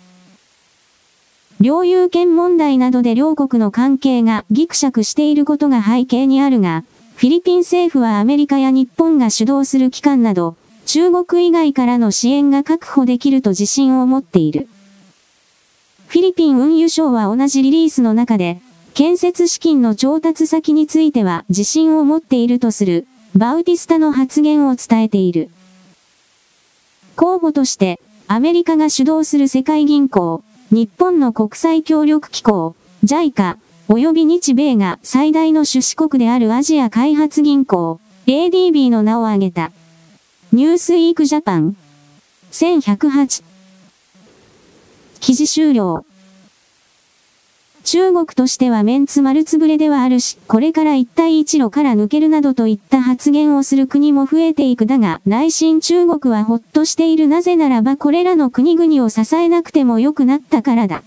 [1.61, 6.85] 領有権問題などで両国の関係がギクシャクしていることが背景にあるが、
[7.17, 10.55] フィリピン政府はアメリカや日本が主導する機関など、
[10.87, 14.69] 中国以外からの支援が確保できると自信を持っている。
[16.07, 18.61] フィリピン運輸省は同じリリースの中で、
[18.93, 25.49] 建設資金の調達先については自信を持っているとする、バウティスタの発言を伝えている。
[27.17, 33.57] 候補として、アメリカが主導する世界銀行、日本の国際協力機構、JICA、
[33.89, 39.71] 及び日米が最大の出資国であるアジア開発銀行、ADB の名を挙げた。
[40.53, 41.75] ニュースイークジャパン。
[42.51, 43.43] 1108。
[45.19, 46.05] 記事終了。
[47.83, 61.03] 中国としてはメンツ丸つぶれではあるし、これから一帯一路から抜けるなどといった発言をする国も増えていくだが、内心中国はほっとしているなぜならばこれらの国々を支えなくても良くなったからだ。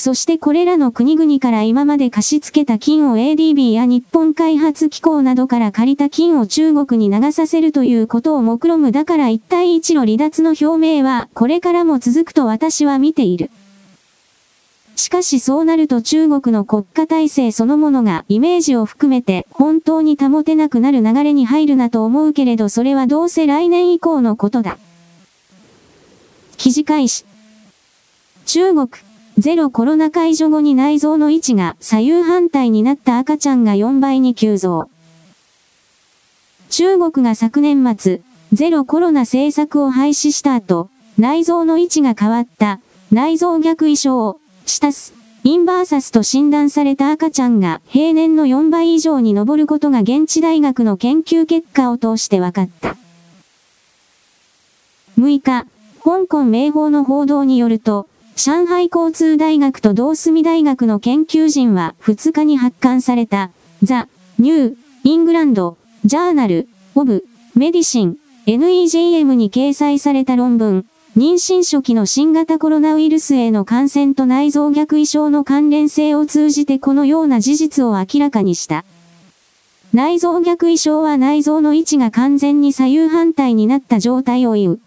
[0.00, 13.50] そしてこれらの国々から今まで貸し付けた金を ADB や日本開発機構などから借りた金を中国に流させるということを目論むだから一帯一路離脱の表明はこれからも続くと私は見ている。
[14.96, 24.78] しかしそうなると中国の国家体制そのものがイメージを含めて本当に保てなくなる流れに入るなと思うけれどそれはどうせ来年以降のことだ。
[26.56, 27.26] 記事開始。
[28.46, 29.09] 中国。
[29.40, 34.90] ゼロコロナ解除後に内臓の位置が左右反対になった赤ちゃんが4倍に急増。
[36.68, 38.20] 中国が昨年末、
[38.52, 42.80] ゼロコロナ政策を廃止した後、内臓の位置が変わった
[43.10, 52.94] 内臓逆移症、シタス、インバーサスと診断された赤ちゃんが平年の4倍以上に上ることが現地大学の研究結果を通して分かった。
[55.18, 55.64] 6日、
[56.04, 63.50] 香港名宝の報道によると、上海交通大学と同住大学の研究人は2日に発刊された、
[63.82, 64.08] ザ・
[64.38, 67.24] ニュー・イングランド・ジャーナル・オブ・
[67.54, 68.16] メディシン、
[68.46, 78.84] NEJM に掲載された論文、妊娠初期の新型コロナウイルスへの感染と内臓逆移症の関連性を通じてこのような事実を明らかにした。
[79.92, 84.80] 内臓逆移症は内臓の位置が完全に左右反対になった状態を言う。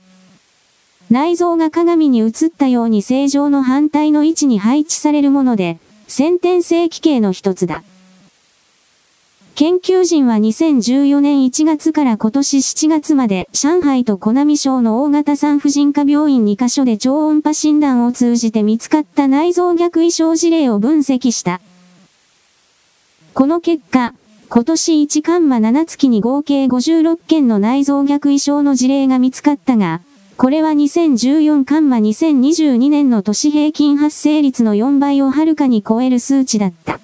[1.13, 7.83] 内臓が鏡に映ったように正常の反対の位置に配置されるもので、先天性奇形の一つだ。
[9.53, 21.61] 研究人は2014年1月から今年7月まで上海と湖南省の大型産婦人科病院2カ所で超音波診断を通じて見つかった内臓逆移症事例を分析した。
[23.35, 24.15] この結果、
[24.49, 30.01] 今年1カンマ7月に合計56件の内臓逆移症の事例が見つかったが、
[30.35, 36.99] これは2014カンマ2022年の都市平均発生率の4倍をはるかに超える数値だった。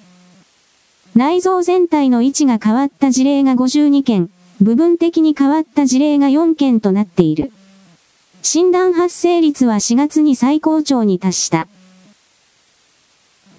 [1.14, 7.52] 内臓全体の位置が変わった事例が52件、部分的に変わった事例が4件となっている。
[8.42, 11.68] 診断発生率は4月に最高潮に達した。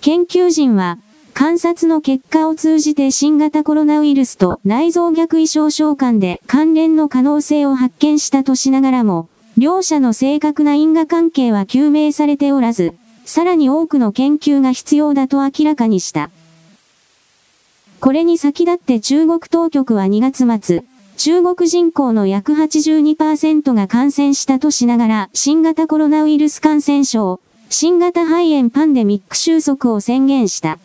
[0.01, 0.97] 研究人は、
[1.33, 12.93] 観察の結果を通じて新型コロナウイルスと内臓逆移症症間で関連の可能性を発見したとしながらも、両者の正確な因果関係は究明されておらず、
[13.25, 16.31] さらに多くの研究が必要だと明らかにした。
[17.99, 20.83] これに先立って中国当局は2月末、
[21.17, 27.39] 中国人口の約82%が感染したとしながら、新型コロナウイルス感染症、
[27.69, 30.79] 新型肺炎パンデミック収束を宣言した。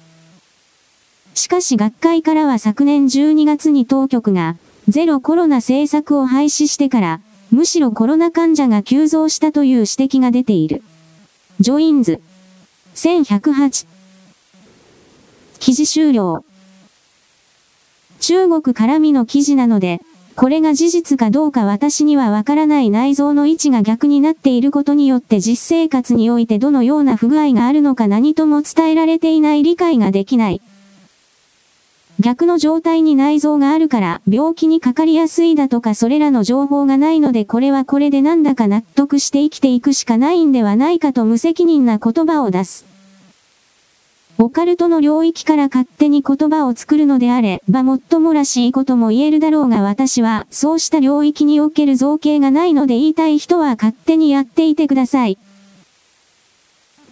[1.35, 4.57] しかし学会からは昨年12月に当局が、
[4.89, 10.83] ゼロコロナ政策を廃止してから、むしろコロナ患者が急増したという指摘が出ている。
[11.61, 12.21] ジョインズ。
[12.95, 13.87] 1108。
[15.59, 16.45] 記事終了。
[18.21, 20.01] 中国絡みの記事なので、
[20.37, 30.61] これが事実かどうか私にはわからない内臓の位置が逆になっていることによって実生活においてどのような不具合があるのか何とも伝えられていない理解ができない。
[32.19, 42.87] 逆の状態に内臓があるから病気にかかりやすいだとかそれらの情報がないのでこれはこれでなんだか納得して生きていくしかないんではないかと無責任な言葉を出す。
[44.39, 55.39] オカルトの領域から勝手に言葉を作るのであればもっともらしいことも言えるだろうが私はそうした領域における造形がないので言いたい人は勝手にやっていてください。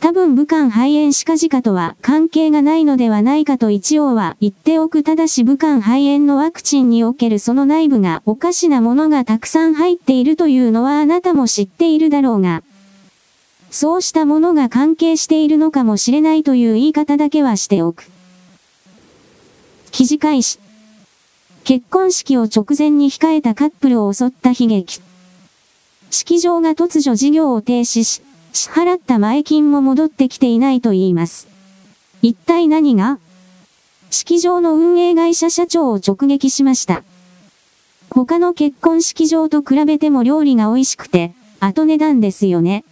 [0.05, 12.63] 多分武漢肺炎しかじかとは関係がないのではないかと一応は言っておくただし武漢肺炎のワクチンにおけるその内部がおかしなものがたくさん入っているというのはあなたも知っているだろうが、
[13.71, 18.11] そうしたものが関係しているのかもしれないという言い方だけはしておく。
[19.91, 20.59] 記事開始。
[21.65, 25.01] 結婚式を直前に控えたカップルを襲った悲劇。
[26.11, 28.21] 式場が突如事業を停止し、
[28.55, 31.49] 支払った前金も戻ってきていないと言います。
[32.23, 33.19] 一体何が？
[34.11, 37.03] 式場の運営会社社長を直撃しました。
[38.11, 42.85] 他の結婚式場と比べても料理が美味しくて、後値段ですよね。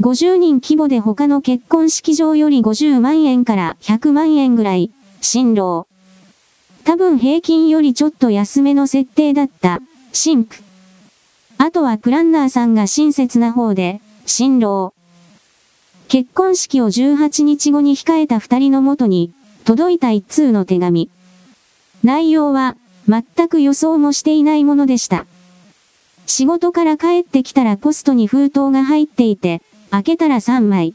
[0.00, 5.88] 50人規模で他の結婚式場より50万円から100万円ぐらい、新郎。
[6.84, 9.80] 多分平均よりちょっと安めの設定だった、
[10.12, 10.62] 新婦。
[11.58, 14.94] あとはプランナーさんが親切な方で、新郎。
[16.08, 19.32] 結婚式を18日後に控えた二人のもとに、
[19.64, 21.10] 届いた一通の手紙。
[22.04, 22.76] 内容は、
[23.08, 25.26] 全く予想もしていないものでした。
[26.26, 29.60] 仕事から帰ってきたらポストに封筒が入っていて、
[29.90, 30.94] 開けたら3枚。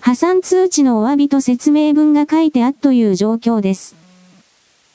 [0.00, 3.96] 破産通知のお詫びと説明文が書いてあっという状況です。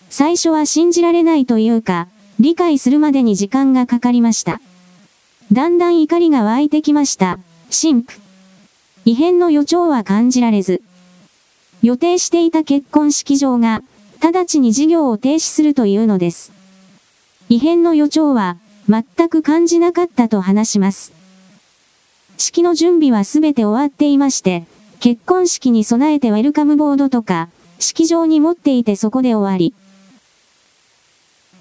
[0.10, 2.08] 最初は信じられないというか、
[2.40, 4.62] 理解するまでに時間がかかりました。
[5.54, 7.38] だんだん怒りが湧いてきました。
[7.70, 8.20] 神父。
[9.06, 10.82] 異変の予兆は感じられず。
[11.84, 13.84] 予定していた結婚式場が、
[14.20, 16.52] 直ちに事業を停止するというのです。
[17.50, 18.58] 異変の予兆は、
[18.90, 21.14] 全く感じなかったと話します。
[22.40, 24.66] 式の準備はすべて終わっていまして、
[25.02, 29.76] 結婚式に備えてウェルカムボードとか、式場に持っていてそこで終わり。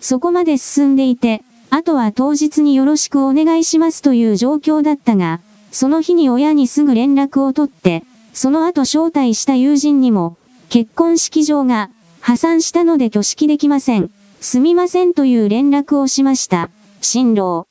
[0.01, 1.43] そこまで進んでいて、
[1.75, 8.05] あとは当日によろしくお願いしますという状況だったが、その日に親にすぐ連絡を取って、
[8.35, 10.37] その後招待した友人にも、
[10.69, 11.89] 結婚式場が
[12.21, 14.11] 破産したので挙式できません。
[14.43, 16.69] すみませんという連絡をしました。
[17.01, 17.67] 新郎。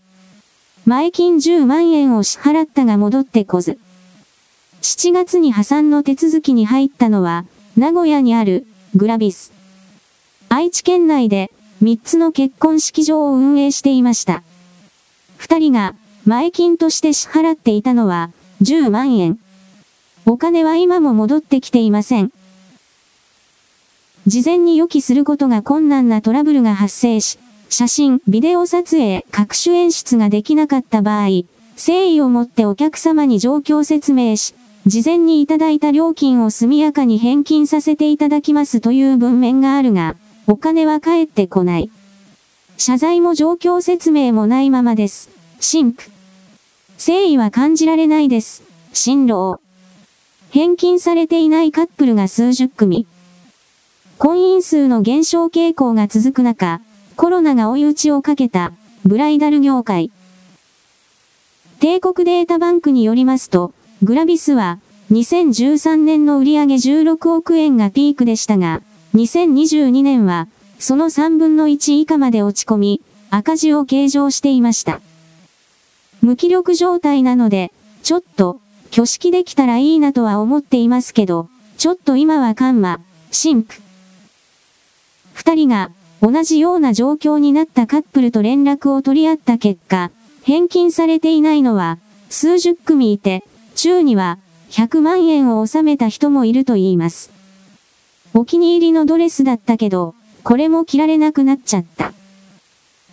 [0.87, 3.77] 前金10万円を支払ったが戻ってこず。
[4.81, 7.45] 7月に破産の手続きに入ったのは、
[7.77, 9.53] 名古屋にある、グラビス。
[10.49, 11.51] 愛知県内で、
[11.81, 14.43] 3つの結婚式場を運営していました。
[15.39, 18.29] 2人が、前金として支払っていたのは、
[18.61, 19.39] 10万円。
[20.27, 22.31] お金は今も戻ってきていません。
[24.27, 31.29] 事前に予期することが困難なトラブルが発生し、写真、ビデオ撮影、各種演出ができなかった場合、
[31.75, 34.53] 誠意を持ってお客様に状況説明し、
[34.85, 40.15] 事前にいただいた料金を速やかに返金させていただきますという文面があるが、
[40.51, 41.89] お金は返ってこない。
[42.75, 45.29] 謝罪も状況説明もないままです。
[45.61, 46.11] 神父。
[46.97, 48.61] 誠意は感じられないです。
[48.91, 49.61] 新郎。
[50.49, 53.07] 返金されていないカップルが数十組。
[54.17, 56.81] 婚姻数の減少傾向が続く中、
[57.15, 58.73] コロナが追い打ちをかけた、
[59.05, 60.11] ブライダル業界。
[61.79, 63.73] 帝国データバンクによりますと、
[64.03, 64.79] グラビスは、
[65.13, 68.81] 2013年の売上16億円がピークでしたが、
[69.15, 70.47] 2022年は、
[70.79, 75.01] その3分の1以下まで落ち込み、赤字を計上していました。
[76.21, 77.71] 無気力状態なので、
[78.03, 78.59] ちょっと、
[78.91, 82.99] 挙式できたらいいなとは思っていますけど、ちょっと今はカンマ、
[83.31, 83.81] 神父。
[85.33, 85.91] 二人が
[86.21, 90.11] 同じような状況になったカップルと連絡を取り合った結果、
[90.43, 91.97] 返金されていないのは
[92.29, 93.43] 数十組いて、
[93.75, 94.37] 中には
[94.69, 97.30] 100万円を納めた人もいると言います。
[98.33, 102.13] お気に入りのドレスだったけど、これも着られなくなっちゃった。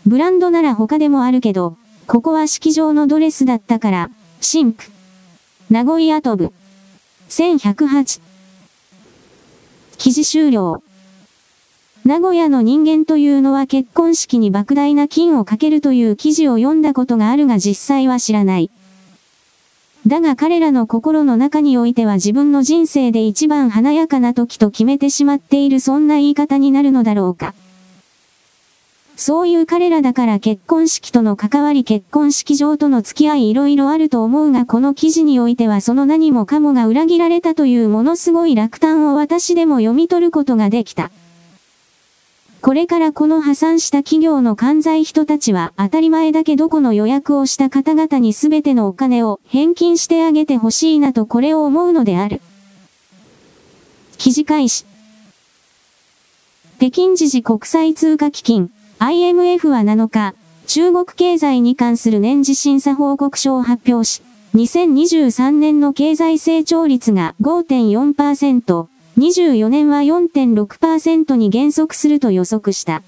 [0.06, 4.10] ブランドなら他でもあるけど、ここは式場のドレスだったから、
[4.40, 4.90] 神父。
[5.70, 6.52] 名古屋飛ぶ。
[7.28, 8.20] 1108。
[9.98, 10.82] 記事終了。
[12.04, 18.70] 名古屋の人間というのは結婚式に莫大な金をかけるという記事を読んだことがあるが実際は知らない。
[20.06, 27.54] だが彼らの心の中においては自分の人生で一番華やかな時と決めてしまっているそんな言い方になるのだろうか。
[29.18, 41.10] そういう彼らだから結婚式との関わり結婚式場との付き合い色々あると思うがこの記事においてはその何もかもが裏切られたというものすごい落胆を私でも読み取ることができた。
[42.60, 52.40] これからこの破産した企業の関西人たちは当たり前だけどこの予約をした方々に全てのお金を返金してあげてほしいなとこれを思うのである。
[54.16, 54.84] 記事開始。
[56.78, 60.34] 北京時事国際通貨基金 IMF は7日、
[60.66, 64.22] 中国経済に関する年次審査報告書を発表し、
[64.56, 68.88] 2023年の経済成長率が5.4%、
[69.18, 73.02] 24年は4.6%に減速すると予測した。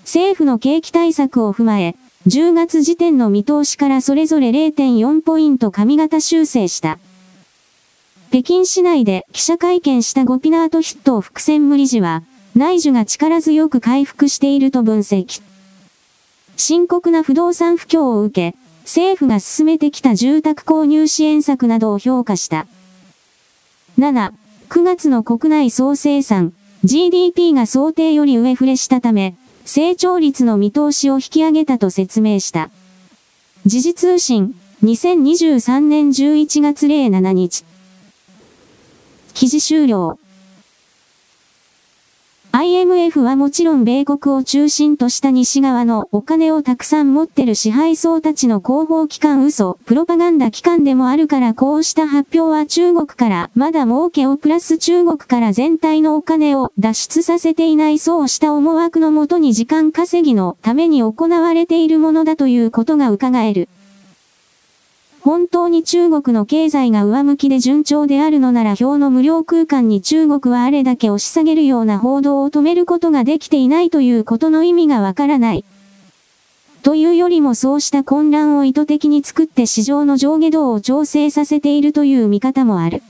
[0.00, 1.94] 政府の景気対策を踏まえ、
[2.26, 6.98] 10月時点の見通しからそれぞれ0.4ポイント上型修正した。
[8.30, 12.24] 北京市内で記者会見したゴピナート筆頭副専務理事は、
[12.56, 15.40] 内需が力強く回復していると分析。
[16.56, 22.66] 深刻な不動産不況を受け、政府が進めてきた住宅購入支援策などを評価した。
[23.96, 24.32] 7、
[24.68, 26.52] 9月の国内総生産、
[26.84, 32.68] GDP が想定より上振れしたため、成長率の見通しを引き上げたと説明した。
[33.64, 34.54] 時事通信、
[34.84, 37.64] 2023年11月07日。
[39.32, 40.18] 記事終了。
[42.50, 63.68] IMF はもちろん米国を中心とした西側のお金をたくさん持ってる支配層たちの広報機関嘘、プロパガンダ機関でもあるからこうした発表は中国からまだ儲けをプラス中国から全体のお金を脱出させていないそうした思惑のもとに時間稼ぎのために行われているものだということが伺える。
[65.28, 75.66] 本当に中国の経済が上向きで順調であるのなら表の無料空間に中国はあれだけ押し下げるような報道を止めることができていないということの意味がわからない。
[76.82, 83.02] というよりもそうした混乱を意図的に作って市場の上下動を調整させているという見方もある。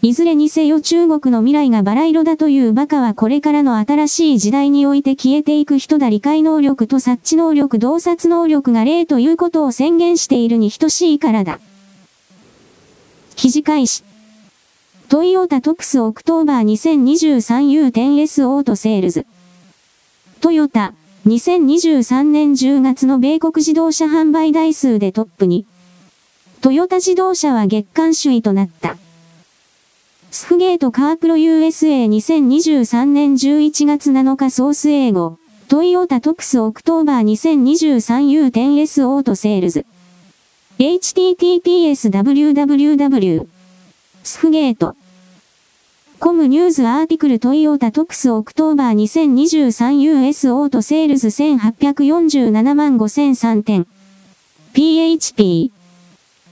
[0.00, 11.58] いずれにせよ中国の未来がバラ色だという馬鹿はこれからの新しい時代において消えていく人だ理解能力と察知能力洞察能力が例ということを宣言しているに等しいからだ。
[13.34, 14.04] 記事開始。
[15.08, 19.26] Toyota Tops October 2023 US Auto Sales。
[20.40, 20.94] トヨタ、
[21.26, 25.66] 2023年10月の米国自動車販売台数でトップに。
[26.60, 28.96] トヨタ自動車は月間首位となった。
[30.30, 35.38] SFGate CarPro USA 2023 年11月7日ソース英語。
[35.68, 37.96] Toyota Tops October
[38.44, 39.86] 2023 US Auto Sales。
[40.78, 43.46] https www
[44.22, 53.86] SFGate.com news article Toyota Tops October 2023 US Auto Sales 1847万5003点。
[54.74, 55.72] PHP。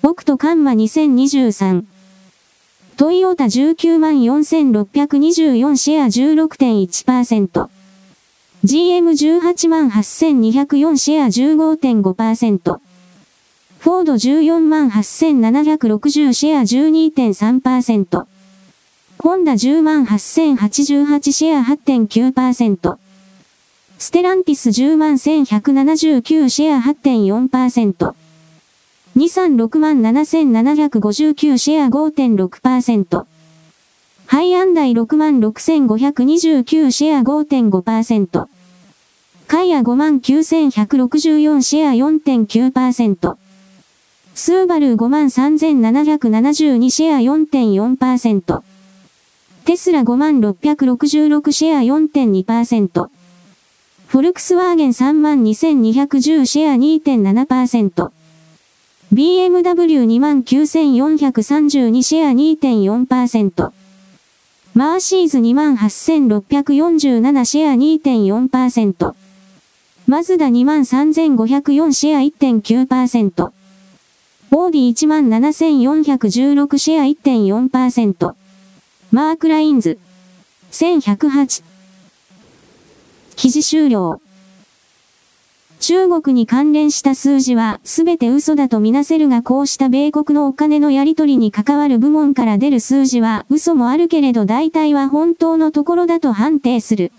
[0.03, 1.85] Oct カンマ2023。
[2.97, 7.69] Toyota 19万4624シェア16.1%。
[8.65, 12.81] GM18 万8204シェア15.5%。
[13.79, 18.27] フォード14万8760シェア12.3%。
[19.19, 22.97] ホンダ10万8088シェア8.9%。
[23.99, 28.26] ステランティス10万1179シェア8.4%。
[29.17, 33.25] 2 3 6万7759シェア5.6%。
[34.27, 38.47] ハイアンダイ6万6529シェア5.5%。
[39.47, 43.37] カイア5万9164シェア4.9%。
[44.35, 48.63] スーバル5万3772シェア4.4%。
[49.65, 53.09] テスラ5万666シェア4.2%。
[54.09, 58.16] フォルクスワーゲン3万2210シェア2.7%。
[59.13, 63.71] BMW29,432 シェア2.4%。
[64.75, 69.15] マーシーズ28,647シェア2.4%。
[70.07, 73.53] マズダ23,504シェア1.9%。
[74.53, 78.35] オーディ17,416シェア1.4%。
[79.13, 79.99] マークラインズ。
[80.73, 81.63] 1108。
[83.37, 84.21] 記事終了。
[85.81, 97.13] 中国に関連した数字はすべて嘘だとみなせるがこうした米国のお金のやり取りに関わる部門から出る数字は嘘もあるけれど大体は本当のところだと判定する。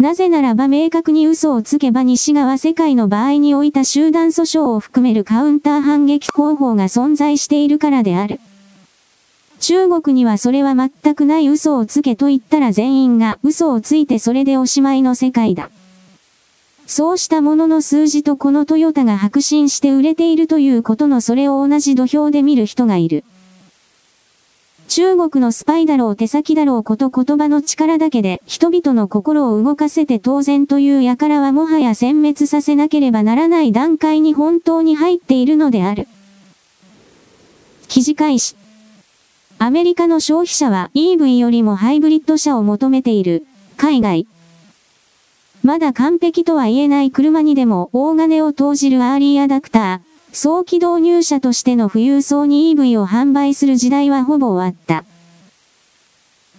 [0.00, 8.40] なぜならば明確に嘘をつけば西側世界の場合においた集団訴訟を含めるカウンター反撃方法が存在しているからである。
[9.60, 15.68] 中国にはそれは全くない嘘をつけと言ったら全員が嘘をついてそれでおしまいの世界だ。
[16.88, 23.24] そうしたものの数字とこのトヨタが白信して売れているということのそれを同じ土俵で見る人がいる。
[24.88, 36.08] 中国のスパイだろう手先だろうこと言葉の力だけで人々の心を動かせて当然という輩はもはや殲滅させなければならない段階に本当に入っているのである。
[37.88, 38.56] 記事開始。
[39.58, 43.46] アメリカの消費者は EV よりもハイブリッド車を求めている。
[43.76, 44.26] 海外。
[45.62, 50.08] まだ完璧とは言えない車にでも大金を投じるアーリーアダプター。
[50.32, 55.04] 早期導入車としての富裕層に EV を販売する時代はほぼ終わった。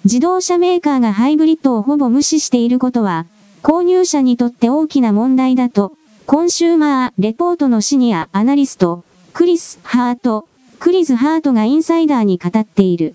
[0.06, 3.26] 自動車メーカーがハイブリッドをほぼ無視していることは、
[3.62, 5.94] 購入者にとって大きな問題だと、
[6.26, 10.48] コンシューマーレポートのシニアアナリスト、クリス・ハート、
[10.80, 13.14] クリズ・ハートがインサイダーに語っている。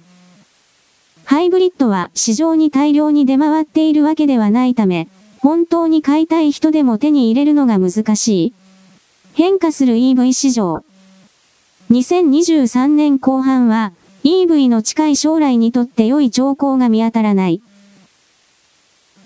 [1.24, 5.08] ハイブリッドは市場に大量に出回っているわけではないため、
[5.44, 8.54] 本当に買いたい人でも手に入れるのが難しい。
[9.34, 10.82] 変化する EV 市場。
[11.90, 13.92] 2023年後半は
[14.24, 17.60] EV の近い将来にとって良い兆候が見当たらない。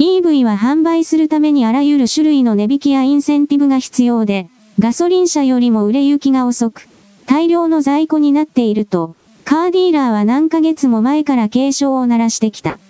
[0.00, 4.48] EV は販売するためにあらゆる種類の値引きやインセンティブが必要で、
[4.80, 6.88] ガソリン車よりも売れ行きが遅く、
[7.26, 9.14] 大量の在庫になっていると、
[9.44, 12.80] カーディーラーは何ヶ月も前から警鐘を鳴らしてきた。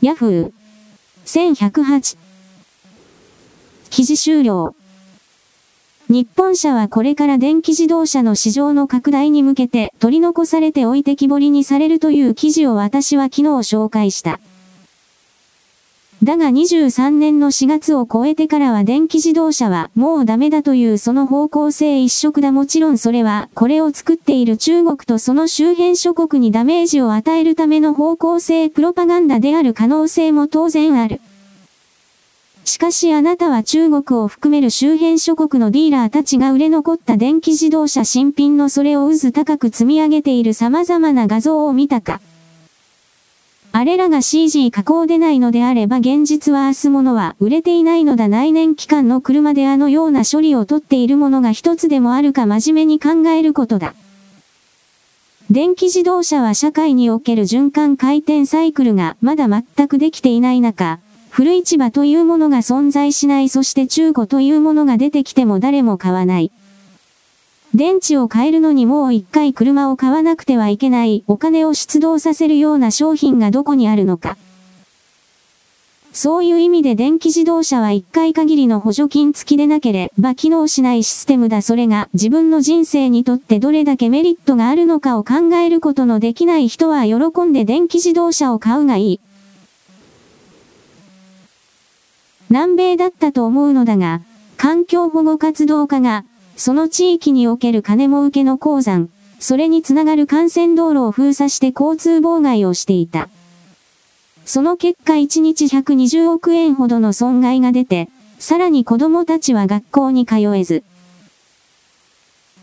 [0.00, 0.52] ヤフー。
[1.26, 2.21] 1108。
[3.92, 4.74] 記事終了。
[6.08, 14.40] 日本車はこれから電気自動車の市場の拡大に向けて取り残されて置いてきぼりにされるという記事を私は昨日紹介した。
[16.22, 31.20] だが23年の4月を超えてからは電気自動車はもうダメだというその方向性一色だもちろんそれはこれを作っている中国とその周辺諸国にダメージを与えるための方向性プロパガンダである可能性も当然ある。
[32.64, 42.20] しかしあなたは中国を含める周辺諸国のディーラーたちが売れ残った電気自動車新品のそれを渦高く積み上げている様々な画像を見たか。
[43.74, 53.94] あれらが CG 加工でないのであれば現実は明日ものは売れていないのだ内燃機関の車であのような処理をとっているものが一つでもあるか真面目に考えることだ。
[55.50, 61.00] 電気自動車は社会における循環回転サイクルがまだ全くできていない中、
[61.34, 66.52] 古市場というものが存在しないそして中古というものが出てきても誰も買わない。
[67.74, 74.36] 電池を変えるのにもう一回車を買わなくてはいけないお金を出動させるような商品がどこにあるのか。
[76.12, 89.20] そういう意味で電気自動車は一回限りの補助金付きでなければ機能しないシステムだそれが自分の人生にとってどれだけメリットがあるのかを考えることのできない人は喜んで電気自動車を買うがいい。
[92.52, 94.20] 南米だったと思うのだが、
[94.58, 99.08] 環境保護活動家がその地域における金儲けの鉱山、
[99.40, 103.30] それにつながる幹線道路を封鎖して交通妨害をしていた。
[104.44, 110.84] その結果1日120億円ほどの損害が出て、さらに子供たちは学校に通えず。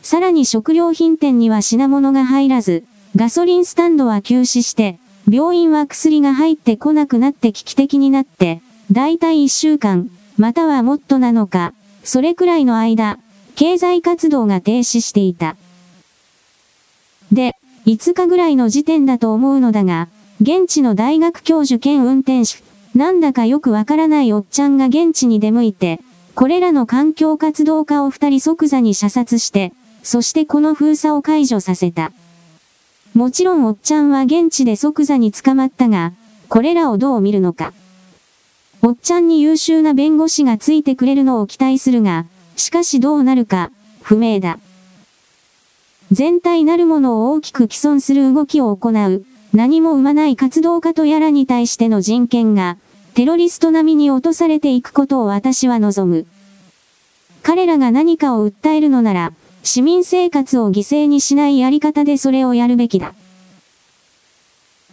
[0.04, 2.84] さらに食料品店には品物が入らず、
[3.16, 8.62] ガソリンスタンドは休止して、病院は薬が入ってこなくなって危機的になって、
[8.92, 11.74] だいたい1週間、またはもっとなのか、
[12.04, 13.20] それくらいの間、
[13.56, 15.56] 経済活動が停止していた。
[17.32, 20.08] で、5日ぐらいの時点だと思うのだが、
[20.42, 22.64] 現地の大学教授兼運転手、
[22.98, 26.00] なんだかよくわからないおっちゃんが現地に出向いて、
[26.34, 29.72] これらの環境活動家を二人即座に射殺して、
[30.02, 32.12] そしてこの封鎖を解除させた。
[33.14, 36.14] もちろんおっちゃんは現地で即座に捕まったが、
[36.48, 37.74] これらをどう見るのか。
[38.82, 42.26] おっちゃんに優秀な弁護士がついてくれるのを期待するが、
[42.56, 43.72] しかしどうなるか、
[44.02, 44.58] 不明だ。
[46.12, 52.78] 全体なるものを大きく既存する動きを行う、何も生まない活動家とやらに対しての人権が、
[53.16, 56.26] テロリスト並みに落とされていくことを私は望む。
[57.44, 63.14] 彼らが何かを訴えるのなら、市民生活を犠牲にしないやり方でそれをやるべきだ。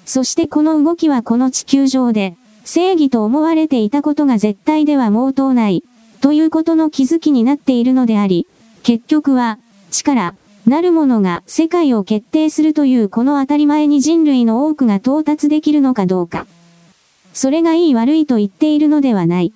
[0.05, 5.85] そしてこの動きはこの地球上で、正義と思われていたことが絶対では毛頭ない。
[6.21, 8.49] ということの気づきになっているのであり、
[8.83, 9.61] 結局は、
[9.93, 10.35] 力、
[10.67, 16.49] なるものが世界を決定するというこの当たり前に人類の多くが到達できるのかどうか。
[17.33, 19.53] それがいい悪いと言っているのではない。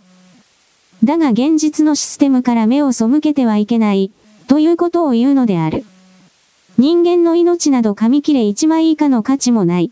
[1.03, 4.13] だが現実のシステムから目を背けてはいけない、
[4.47, 5.85] ということを言うのである。
[6.79, 9.91] 人間の命など紙切れ1枚以下の価値もない。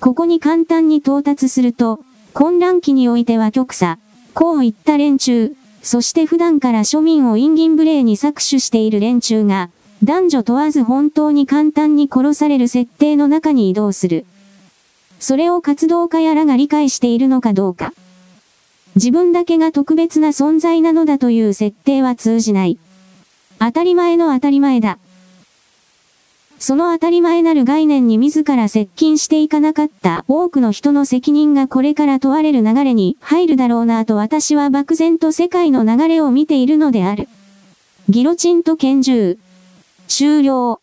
[0.00, 2.00] ここに簡単に到達すると、
[2.32, 3.98] 混乱期においては極左、
[4.32, 9.70] こういった連中、そして普段から庶民をインギン無礼に搾取している連中が、
[10.04, 14.24] 男女問わず本当に簡単に殺される設定の中に移動する。
[15.18, 17.92] それを活動家やらが理解しているのかどうか。
[18.94, 22.78] 自分だけが特別な存在なのだという設定は通じない。
[23.58, 24.98] 当たり前の当たり前だ。
[26.58, 37.28] その当たり前なる概念に自ら接近していかなかった多くの人の責任がこれから問われる流れに入るだろうなと私は漠然と世界の流れを見ているのである。
[38.08, 39.38] ギロチンと拳銃。
[40.08, 40.80] 終了。